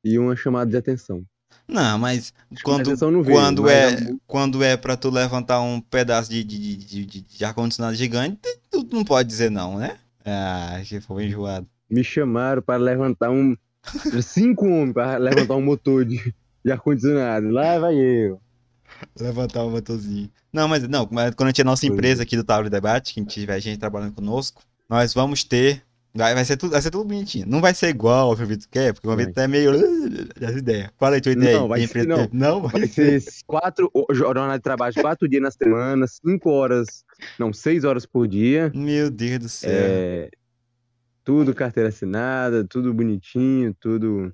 e 0.04 0.18
uma 0.18 0.36
chamada 0.36 0.70
de 0.70 0.78
atenção. 0.78 1.24
Não, 1.68 1.98
mas 1.98 2.34
quando, 2.64 2.96
veio, 3.24 3.38
quando, 3.38 3.64
mas 3.64 3.72
é, 3.72 3.92
multa- 3.92 4.18
quando 4.28 4.64
é 4.64 4.76
pra 4.78 4.98
tu 4.98 5.10
levantar 5.10 5.62
um 5.62 5.80
pedaço 5.80 6.30
de, 6.30 6.44
de, 6.44 6.76
de, 6.78 7.06
de, 7.06 7.22
de 7.22 7.46
ar-condicionado 7.46 7.96
gigante, 7.96 8.40
tu 8.70 8.86
não 8.92 9.04
pode 9.06 9.28
dizer 9.30 9.50
não, 9.50 9.78
né? 9.78 9.98
Ah, 10.26 10.82
que 10.86 11.00
foi 11.02 11.26
enjoado. 11.26 11.68
Me 11.90 12.04
chamaram 12.04 12.62
para 12.62 12.78
levantar 12.78 13.30
um. 13.32 13.56
Cinco 14.22 14.66
homens 14.66 14.94
para 14.94 15.18
levantar 15.18 15.56
um 15.56 15.62
motor 15.62 16.06
de, 16.06 16.34
de 16.64 16.72
ar-condicionado. 16.72 17.50
Lá 17.50 17.80
vai 17.80 17.96
eu. 17.96 18.40
Levantar 19.20 19.64
o 19.64 19.70
motorzinho. 19.72 20.30
Não, 20.54 20.68
mas 20.68 20.88
não, 20.88 21.08
mas 21.12 21.34
quando 21.34 21.48
a 21.48 21.50
gente 21.50 21.62
é 21.62 21.64
nossa 21.64 21.82
Pois 21.82 21.92
é. 21.92 21.94
empresa 21.94 22.24
aqui 22.24 22.36
do 22.38 22.44
de 22.64 22.70
Debate, 22.70 23.14
que 23.14 23.26
tiver 23.26 23.60
gente 23.60 23.80
trabalhando 23.80 24.14
conosco, 24.14 24.62
nós 24.90 25.14
vamos 25.14 25.44
ter. 25.44 25.84
Vai, 26.13 26.34
vai, 26.36 26.43
ser 26.43 26.58
tudo, 26.58 26.71
vai 26.71 26.82
ser 26.82 26.91
tudo 26.91 27.06
bonitinho. 27.06 27.45
Não 27.47 27.62
vai 27.62 27.74
ser 27.74 27.88
igual 27.88 28.30
ao 28.32 28.36
que 28.36 28.43
o 28.43 28.45
Vitor 28.45 28.67
quer, 28.69 28.93
porque 28.93 29.08
o. 29.08 29.15
Vitor 29.15 29.43
é 29.43 29.47
meio. 29.47 29.71
Essa 30.41 30.58
ideia. 30.58 30.91
Fala 30.97 31.15
aí 31.15 31.21
tua 31.21 31.32
ideia. 31.32 31.58
Não, 31.58 31.67
vai 31.69 31.80
ser, 31.80 31.86
empresa- 31.86 32.30
não 32.34 32.62
vai 32.63 32.71
Vai 32.71 32.88
ser. 32.88 33.21
ser 33.21 33.32
quatro 33.47 33.89
jornada 34.12 34.58
de 34.58 34.62
trabalho, 34.62 34.93
quatro 34.95 35.28
dias 35.30 35.41
na 35.41 35.52
semana, 35.52 36.06
cinco 36.08 36.50
horas, 36.50 37.06
não, 37.39 37.54
seis 37.54 37.86
horas 37.86 38.06
por 38.06 38.28
dia. 38.28 38.71
Meu 38.76 39.10
Deus 39.10 39.39
do 39.39 39.50
céu. 39.50 39.71
É, 39.71 40.30
tudo 41.24 41.54
carteira 41.56 41.88
assinada, 41.89 42.65
tudo 42.67 42.93
bonitinho, 42.93 43.74
tudo 43.80 44.34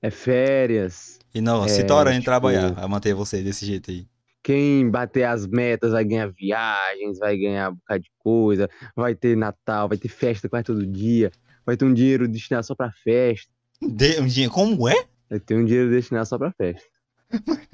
é 0.00 0.10
férias. 0.10 1.18
E 1.34 1.40
não, 1.42 1.68
se 1.68 1.82
é, 1.82 1.84
tora 1.84 2.10
em 2.12 2.14
tipo- 2.14 2.24
trabalhar, 2.24 2.72
a 2.78 2.88
manter 2.88 3.12
você 3.14 3.42
desse 3.42 3.66
jeito 3.66 3.90
aí. 3.90 4.06
Quem 4.42 4.88
bater 4.90 5.24
as 5.24 5.46
metas 5.46 5.92
vai 5.92 6.04
ganhar 6.04 6.32
viagens, 6.32 7.18
vai 7.18 7.36
ganhar 7.36 7.70
um 7.70 7.74
bocado 7.74 8.02
de 8.02 8.10
coisa, 8.18 8.68
vai 8.96 9.14
ter 9.14 9.36
Natal, 9.36 9.88
vai 9.88 9.98
ter 9.98 10.08
festa 10.08 10.48
quase 10.48 10.64
todo 10.64 10.86
dia, 10.86 11.30
vai 11.66 11.76
ter 11.76 11.84
um 11.84 11.92
dinheiro 11.92 12.26
destinado 12.26 12.66
só 12.66 12.74
pra 12.74 12.90
festa, 12.92 13.52
De, 13.82 14.18
um 14.20 14.26
dinheiro, 14.26 14.52
como 14.52 14.88
é? 14.88 15.04
vai 15.28 15.38
ter 15.40 15.56
um 15.56 15.64
dinheiro 15.64 15.90
destinado 15.90 16.26
só 16.26 16.38
pra 16.38 16.52
festa. 16.52 16.88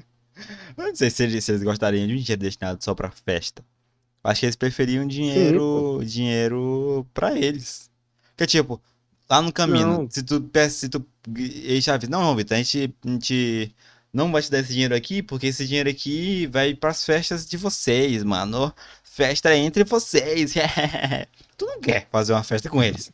Não 0.77 0.93
sei 0.95 1.09
se 1.09 1.23
eles 1.23 1.63
gostariam 1.63 2.05
de 2.05 2.13
um 2.13 2.17
dinheiro 2.17 2.41
destinado 2.41 2.83
só 2.83 2.93
pra 2.93 3.09
festa. 3.09 3.63
Acho 4.23 4.41
que 4.41 4.45
eles 4.45 4.55
preferiam 4.55 5.07
dinheiro, 5.07 6.01
dinheiro 6.03 7.07
pra 7.13 7.35
eles. 7.37 7.89
Porque, 8.35 8.45
tipo, 8.45 8.79
lá 9.29 9.41
no 9.41 9.51
caminho, 9.51 9.87
Não. 9.87 10.09
se 10.11 10.21
tu 10.21 10.43
se 10.69 10.89
tu. 10.89 11.05
Eles 11.35 11.83
já 11.83 11.97
não, 12.09 12.35
Vitor, 12.35 12.55
a 12.55 12.61
gente, 12.61 12.93
a 13.05 13.09
gente 13.09 13.75
não 14.17 14.31
vai 14.31 14.41
te 14.41 14.49
dar 14.49 14.61
esse 14.61 14.73
dinheiro 14.73 14.95
aqui, 14.95 15.21
porque 15.21 15.45
esse 15.45 15.67
dinheiro 15.67 15.87
aqui 15.87 16.47
vai 16.47 16.73
pras 16.73 17.05
festas 17.05 17.45
de 17.45 17.55
vocês, 17.55 18.23
mano. 18.23 18.73
Festa 19.03 19.51
é 19.51 19.57
entre 19.57 19.83
vocês. 19.83 20.55
tu 21.55 21.67
não 21.67 21.79
quer 21.79 22.07
fazer 22.11 22.33
uma 22.33 22.43
festa 22.43 22.67
com 22.67 22.83
eles. 22.83 23.13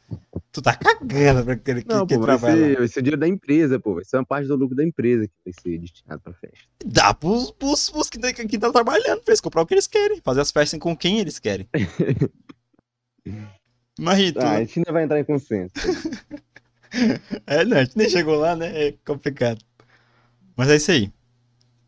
Tu 0.54 0.62
tá 0.62 0.74
cagando 0.74 1.44
pra 1.44 1.56
aquele 1.56 1.82
que, 1.82 1.90
Não, 1.90 2.08
que 2.08 2.16
pô, 2.16 2.22
vai 2.22 2.38
trabalha 2.38 2.56
ser, 2.56 2.78
vai 2.78 2.88
ser 2.88 3.00
o 3.00 3.04
dinheiro 3.04 3.20
da 3.20 3.28
empresa, 3.28 3.78
pô, 3.82 3.96
vai 3.96 4.06
ser 4.06 4.16
uma 4.16 4.26
parte 4.26 4.48
do 4.48 4.56
lucro 4.56 4.78
da 4.78 4.84
empresa 4.84 5.28
que 5.28 5.34
vai 5.44 5.54
ser 5.62 5.78
destinado 5.78 6.22
pra 6.22 6.34
festa. 6.36 6.58
Dá 6.86 7.14
pros, 7.14 7.52
pros, 7.52 7.90
pros 7.90 8.10
que 8.10 8.18
estão 8.18 8.48
que 8.48 8.58
tão 8.58 8.72
trabalhando, 8.72 9.24
pra 9.24 9.34
eles 9.34 9.42
comprar 9.42 9.62
o 9.62 9.66
que 9.66 9.74
eles 9.74 9.88
querem, 9.88 10.22
fazer 10.22 10.40
as 10.40 10.52
festas 10.52 10.80
com 10.80 10.96
quem 10.96 11.20
eles 11.20 11.38
querem. 11.38 11.68
Imagina, 14.00 14.40
tu, 14.40 14.46
Ah, 14.46 14.52
a 14.52 14.60
gente 14.60 14.80
ainda 14.80 14.92
vai 14.94 15.04
entrar 15.04 15.20
em 15.20 15.26
consenso. 15.26 15.74
É, 17.48 17.66
não, 17.66 17.78
a 17.78 17.84
gente 17.84 17.98
nem 17.98 18.08
chegou 18.08 18.36
lá, 18.36 18.56
né? 18.56 18.88
É 18.88 18.94
complicado. 19.04 19.66
Mas 20.56 20.70
é 20.70 20.76
isso 20.76 20.92
aí. 20.92 21.12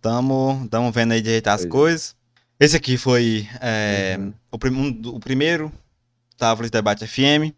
Tamo, 0.02 0.68
tamo 0.70 0.92
vendo 0.92 1.14
aí 1.14 1.22
de 1.22 1.30
ajeitar 1.30 1.56
as 1.56 1.66
é. 1.66 1.68
coisas. 1.68 2.16
Esse 2.60 2.78
aqui 2.78 2.98
foi 2.98 3.48
é, 3.60 4.16
Uhum. 4.20 4.34
o, 4.52 4.58
prim- 4.60 4.76
um 4.76 5.10
o 5.16 5.20
primeiro 5.20 5.72
Távola 6.38 6.68
de 6.68 6.72
Debate 6.72 7.06
FM. 7.08 7.54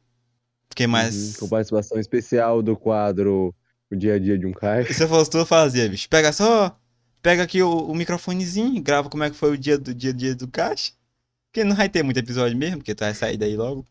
Fiquei 0.69 0.87
mais. 0.87 1.33
Uhum, 1.33 1.39
Com 1.41 1.49
participação 1.49 1.99
especial 1.99 2.61
do 2.61 2.75
quadro 2.75 3.53
O 3.91 3.95
Dia 3.95 4.15
a 4.15 4.19
Dia 4.19 4.37
de 4.37 4.45
um 4.45 4.51
Caixa. 4.51 4.93
Se 4.93 5.03
eu 5.03 5.07
fosse 5.07 5.29
tu, 5.29 5.37
eu 5.37 5.45
fazia, 5.45 5.87
bicho. 5.89 6.07
Pega 6.09 6.31
só. 6.31 6.77
Pega 7.21 7.43
aqui 7.43 7.61
o, 7.61 7.69
o 7.71 7.95
microfonezinho, 7.95 8.81
grava 8.81 9.09
como 9.09 9.23
é 9.23 9.29
que 9.29 9.35
foi 9.35 9.51
o 9.51 9.57
dia 9.57 9.77
do 9.77 9.93
dia 9.93 10.11
a 10.11 10.13
dia 10.13 10.35
do 10.35 10.47
caixa. 10.47 10.91
Porque 11.49 11.63
não 11.63 11.75
vai 11.75 11.89
ter 11.89 12.03
muito 12.03 12.17
episódio 12.17 12.57
mesmo, 12.57 12.77
porque 12.77 12.93
tu 12.95 12.99
vai 12.99 13.13
sair 13.13 13.37
daí 13.37 13.55
logo. 13.57 13.85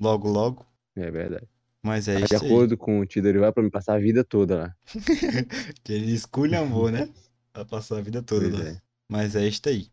Logo, 0.00 0.28
logo. 0.28 0.66
É 0.96 1.10
verdade. 1.10 1.46
Mas 1.82 2.08
é 2.08 2.16
De 2.16 2.24
isso 2.24 2.44
aí. 2.44 2.50
acordo 2.50 2.76
com 2.76 3.00
o 3.00 3.06
vai 3.40 3.52
pra 3.52 3.62
me 3.62 3.70
passar 3.70 3.94
a 3.94 3.98
vida 3.98 4.24
toda 4.24 4.56
lá. 4.56 4.76
Que 5.84 5.92
ele 5.92 6.12
esculhambou, 6.12 6.90
né? 6.90 7.08
Vai 7.54 7.64
passar 7.64 7.98
a 7.98 8.00
vida 8.02 8.22
toda 8.22 8.48
Pois 8.48 8.64
lá. 8.64 8.70
é. 8.70 8.80
Mas 9.08 9.36
é 9.36 9.46
isso 9.46 9.62
aí. 9.66 9.86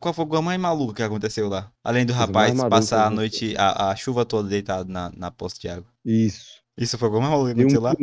Qual 0.00 0.14
foi 0.14 0.24
o 0.24 0.42
mais 0.42 0.60
maluco 0.60 0.94
que 0.94 1.02
aconteceu 1.02 1.48
lá? 1.48 1.70
Além 1.82 2.06
do 2.06 2.12
Coisa 2.12 2.26
rapaz 2.26 2.58
passar 2.68 3.06
a 3.06 3.10
noite, 3.10 3.54
a, 3.56 3.90
a 3.90 3.96
chuva 3.96 4.24
toda 4.24 4.48
deitado 4.48 4.90
na, 4.90 5.12
na 5.14 5.30
poça 5.30 5.56
de 5.60 5.68
água. 5.68 5.86
Isso. 6.04 6.62
Isso 6.76 6.96
foi 6.98 7.08
o 7.08 7.12
mais 7.12 7.30
maluco 7.30 7.54
que 7.54 7.60
aconteceu 7.60 7.80
um 7.80 7.84
lá? 7.84 7.94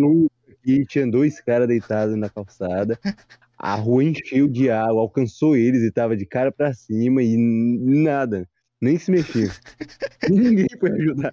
aqui, 0.49 0.85
tinha 0.85 1.09
dois 1.09 1.41
caras 1.41 1.67
deitados 1.67 2.15
na 2.15 2.29
calçada. 2.29 2.99
A 3.57 3.75
rua 3.75 4.03
encheu 4.03 4.47
de 4.47 4.71
água, 4.71 5.01
alcançou 5.01 5.55
eles 5.55 5.83
e 5.83 5.91
tava 5.91 6.17
de 6.17 6.25
cara 6.25 6.51
pra 6.51 6.73
cima 6.73 7.21
e 7.21 7.35
nada. 7.37 8.49
Nem 8.81 8.97
se 8.97 9.11
mexia. 9.11 9.51
Ninguém 10.27 10.65
foi 10.79 10.89
ajudar. 10.91 11.31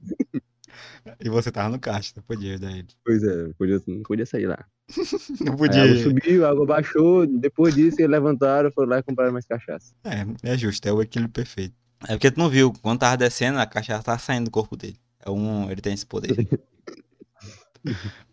E 1.25 1.29
você 1.29 1.51
tava 1.51 1.71
no 1.71 1.79
caixa, 1.79 2.12
não 2.17 2.23
podia 2.23 2.53
ajudar 2.53 2.73
ele. 2.73 2.88
Pois 3.05 3.23
é, 3.23 3.37
não 3.45 3.53
podia, 3.53 3.83
não 3.87 4.03
podia 4.03 4.27
sair 4.27 4.47
lá. 4.47 4.64
Não 5.41 5.53
Aí 5.53 5.59
podia. 5.59 5.83
a 5.83 5.85
água 5.85 6.03
subiu, 6.03 6.47
a 6.47 6.51
água 6.51 6.67
baixou. 6.67 7.27
Depois 7.27 7.75
disso, 7.75 8.01
eles 8.01 8.11
levantaram, 8.11 8.71
foram 8.73 8.88
lá 8.88 8.99
e 8.99 9.03
compraram 9.03 9.33
mais 9.33 9.45
cachaça. 9.45 9.93
É, 10.03 10.53
é 10.53 10.57
justo, 10.57 10.88
é 10.88 10.93
o 10.93 11.03
equilíbrio 11.03 11.33
perfeito. 11.33 11.75
É 12.05 12.14
porque 12.14 12.31
tu 12.31 12.38
não 12.38 12.49
viu, 12.49 12.73
quando 12.81 13.01
tava 13.01 13.17
descendo, 13.17 13.59
a 13.59 13.67
cachaça 13.67 14.03
tava 14.03 14.19
saindo 14.19 14.47
do 14.47 14.51
corpo 14.51 14.77
dele. 14.77 14.97
É 15.25 15.31
um, 15.31 15.71
ele 15.71 15.83
tem 15.83 15.93
esse 15.93 16.07
poder. 16.07 16.35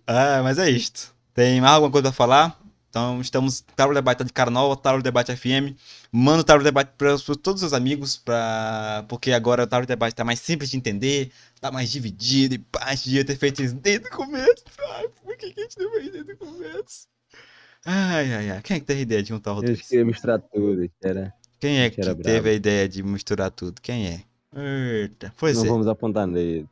ah, 0.08 0.42
mas 0.44 0.58
é 0.58 0.70
isto. 0.70 1.14
Tem 1.34 1.60
mais 1.60 1.74
alguma 1.74 1.92
coisa 1.92 2.08
pra 2.08 2.14
falar? 2.14 2.58
Então, 2.96 3.20
estamos. 3.20 3.60
Tábua 3.76 3.94
Debate 3.94 4.20
tá 4.20 4.24
de 4.24 4.32
cara 4.32 4.50
nova, 4.50 4.78
Tábua 4.78 5.02
Debate 5.02 5.36
FM. 5.36 5.76
Manda 6.14 6.40
o 6.40 6.44
Tábua 6.46 6.64
Debate 6.64 6.94
para 6.98 7.18
todos 7.44 7.62
os 7.62 7.74
amigos, 7.74 8.16
pra... 8.16 9.04
porque 9.10 9.34
agora 9.34 9.64
o 9.64 9.68
Tábua 9.68 9.86
Debate 9.86 10.16
tá 10.16 10.24
mais 10.24 10.40
simples 10.40 10.70
de 10.70 10.78
entender, 10.78 11.30
tá 11.60 11.70
mais 11.74 11.92
dividido, 11.92 12.56
e 12.56 12.58
pá, 12.58 12.94
devia 12.96 13.26
ter 13.26 13.36
feito 13.36 13.62
isso 13.62 13.76
desde 13.76 14.08
o 14.08 14.12
começo. 14.12 14.64
Ai, 14.94 15.10
por 15.22 15.36
que, 15.36 15.52
que 15.52 15.60
a 15.60 15.64
gente 15.64 15.78
não 15.78 15.92
fez 15.92 16.10
desde 16.10 16.32
o 16.32 16.38
começo? 16.38 17.08
Ai, 17.86 18.34
ai, 18.34 18.50
ai. 18.52 18.62
Quem 18.62 18.78
é 18.78 18.80
que 18.80 18.86
teve 18.86 19.00
a 19.00 19.04
ideia 19.04 19.22
de 19.22 19.28
juntar 19.28 19.52
o 19.52 19.62
Eu 19.62 19.74
acho 19.74 19.86
que 19.86 19.96
ia 19.98 20.06
misturar 20.06 20.40
tudo. 20.40 20.90
Era... 21.04 21.34
quem 21.60 21.80
é 21.82 21.90
que 21.90 22.00
era 22.00 22.16
teve 22.16 22.32
bravo. 22.32 22.48
a 22.48 22.54
ideia 22.54 22.88
de 22.88 23.04
misturar 23.04 23.52
tudo? 23.52 23.82
Quem 23.82 24.08
é? 24.08 24.24
Eita, 24.56 25.34
pois 25.38 25.58
Não 25.58 25.66
é. 25.66 25.68
vamos 25.68 25.88
apontar 25.90 26.26
nele. 26.26 26.66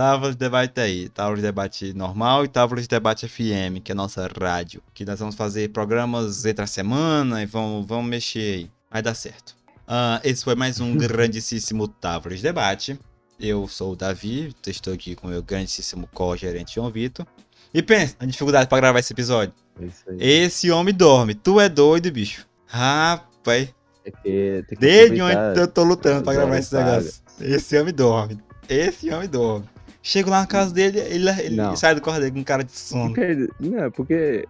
Távola 0.00 0.32
de 0.32 0.38
debate 0.38 0.80
aí. 0.80 1.10
Távola 1.10 1.36
de 1.36 1.42
debate 1.42 1.92
normal 1.92 2.42
e 2.46 2.48
távola 2.48 2.80
de 2.80 2.88
debate 2.88 3.28
FM, 3.28 3.84
que 3.84 3.92
é 3.92 3.94
a 3.94 3.94
nossa 3.94 4.26
rádio. 4.40 4.82
Que 4.94 5.04
nós 5.04 5.20
vamos 5.20 5.34
fazer 5.34 5.68
programas 5.72 6.46
entre 6.46 6.64
a 6.64 6.66
semana 6.66 7.42
e 7.42 7.44
vamos, 7.44 7.86
vamos 7.86 8.08
mexer 8.08 8.54
aí. 8.54 8.70
Vai 8.90 9.02
dar 9.02 9.12
certo. 9.12 9.54
Ah, 9.86 10.18
esse 10.24 10.42
foi 10.42 10.54
mais 10.54 10.80
um 10.80 10.96
grandíssimo 10.96 11.86
Távola 11.86 12.34
de 12.34 12.40
Debate. 12.40 12.98
Eu 13.38 13.68
sou 13.68 13.92
o 13.92 13.96
Davi, 13.96 14.56
estou 14.66 14.94
aqui 14.94 15.14
com 15.14 15.26
o 15.26 15.30
meu 15.30 15.42
grandíssimo 15.42 16.08
co-gerente 16.14 16.76
João 16.76 16.90
Vitor. 16.90 17.26
E 17.74 17.82
pensa, 17.82 18.16
a 18.18 18.24
dificuldade 18.24 18.70
para 18.70 18.80
gravar 18.80 19.00
esse 19.00 19.12
episódio. 19.12 19.52
É 19.78 19.84
isso 19.84 20.04
aí. 20.08 20.16
Esse 20.18 20.70
homem 20.70 20.94
dorme. 20.94 21.34
Tu 21.34 21.60
é 21.60 21.68
doido, 21.68 22.10
bicho. 22.10 22.46
Rapaz. 22.64 23.68
É 24.06 24.10
que 24.10 24.64
que 24.66 24.76
Desde 24.76 25.20
onde 25.20 25.60
eu 25.60 25.68
tô 25.68 25.84
lutando 25.84 26.30
as 26.30 26.36
gravar 26.36 26.56
esse 26.56 26.74
negócio. 26.74 27.22
Esse 27.38 27.78
homem 27.78 27.92
dorme. 27.92 28.40
Esse 28.66 29.10
homem 29.10 29.28
dorme. 29.28 29.68
Chego 30.02 30.30
lá 30.30 30.40
na 30.40 30.46
casa 30.46 30.72
dele, 30.72 30.98
ele, 30.98 31.28
ele 31.28 31.76
sai 31.76 31.94
do 31.94 32.00
quarto 32.00 32.20
dele 32.20 32.32
com 32.32 32.44
cara 32.44 32.64
de 32.64 32.72
sono. 32.72 33.14
Porque, 33.14 33.48
não, 33.60 33.90
porque. 33.90 34.48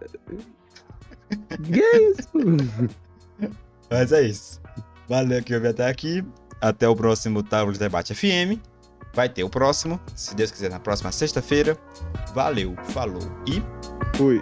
Que 1.63 1.79
isso? 1.79 2.29
Mas 3.89 4.11
é 4.11 4.21
isso. 4.21 4.61
Valeu 5.09 5.43
que 5.43 5.53
ouviu 5.53 5.71
até 5.71 5.87
aqui. 5.87 6.23
Até 6.61 6.87
o 6.87 6.95
próximo 6.95 7.43
Tábua 7.43 7.73
de 7.73 7.79
Debate 7.79 8.13
FM. 8.13 8.59
Vai 9.13 9.27
ter 9.27 9.43
o 9.43 9.49
próximo, 9.49 9.99
se 10.15 10.33
Deus 10.35 10.51
quiser, 10.51 10.69
na 10.69 10.79
próxima 10.79 11.11
sexta-feira. 11.11 11.77
Valeu, 12.33 12.75
falou 12.93 13.21
e 13.45 13.61
Fui. 14.15 14.41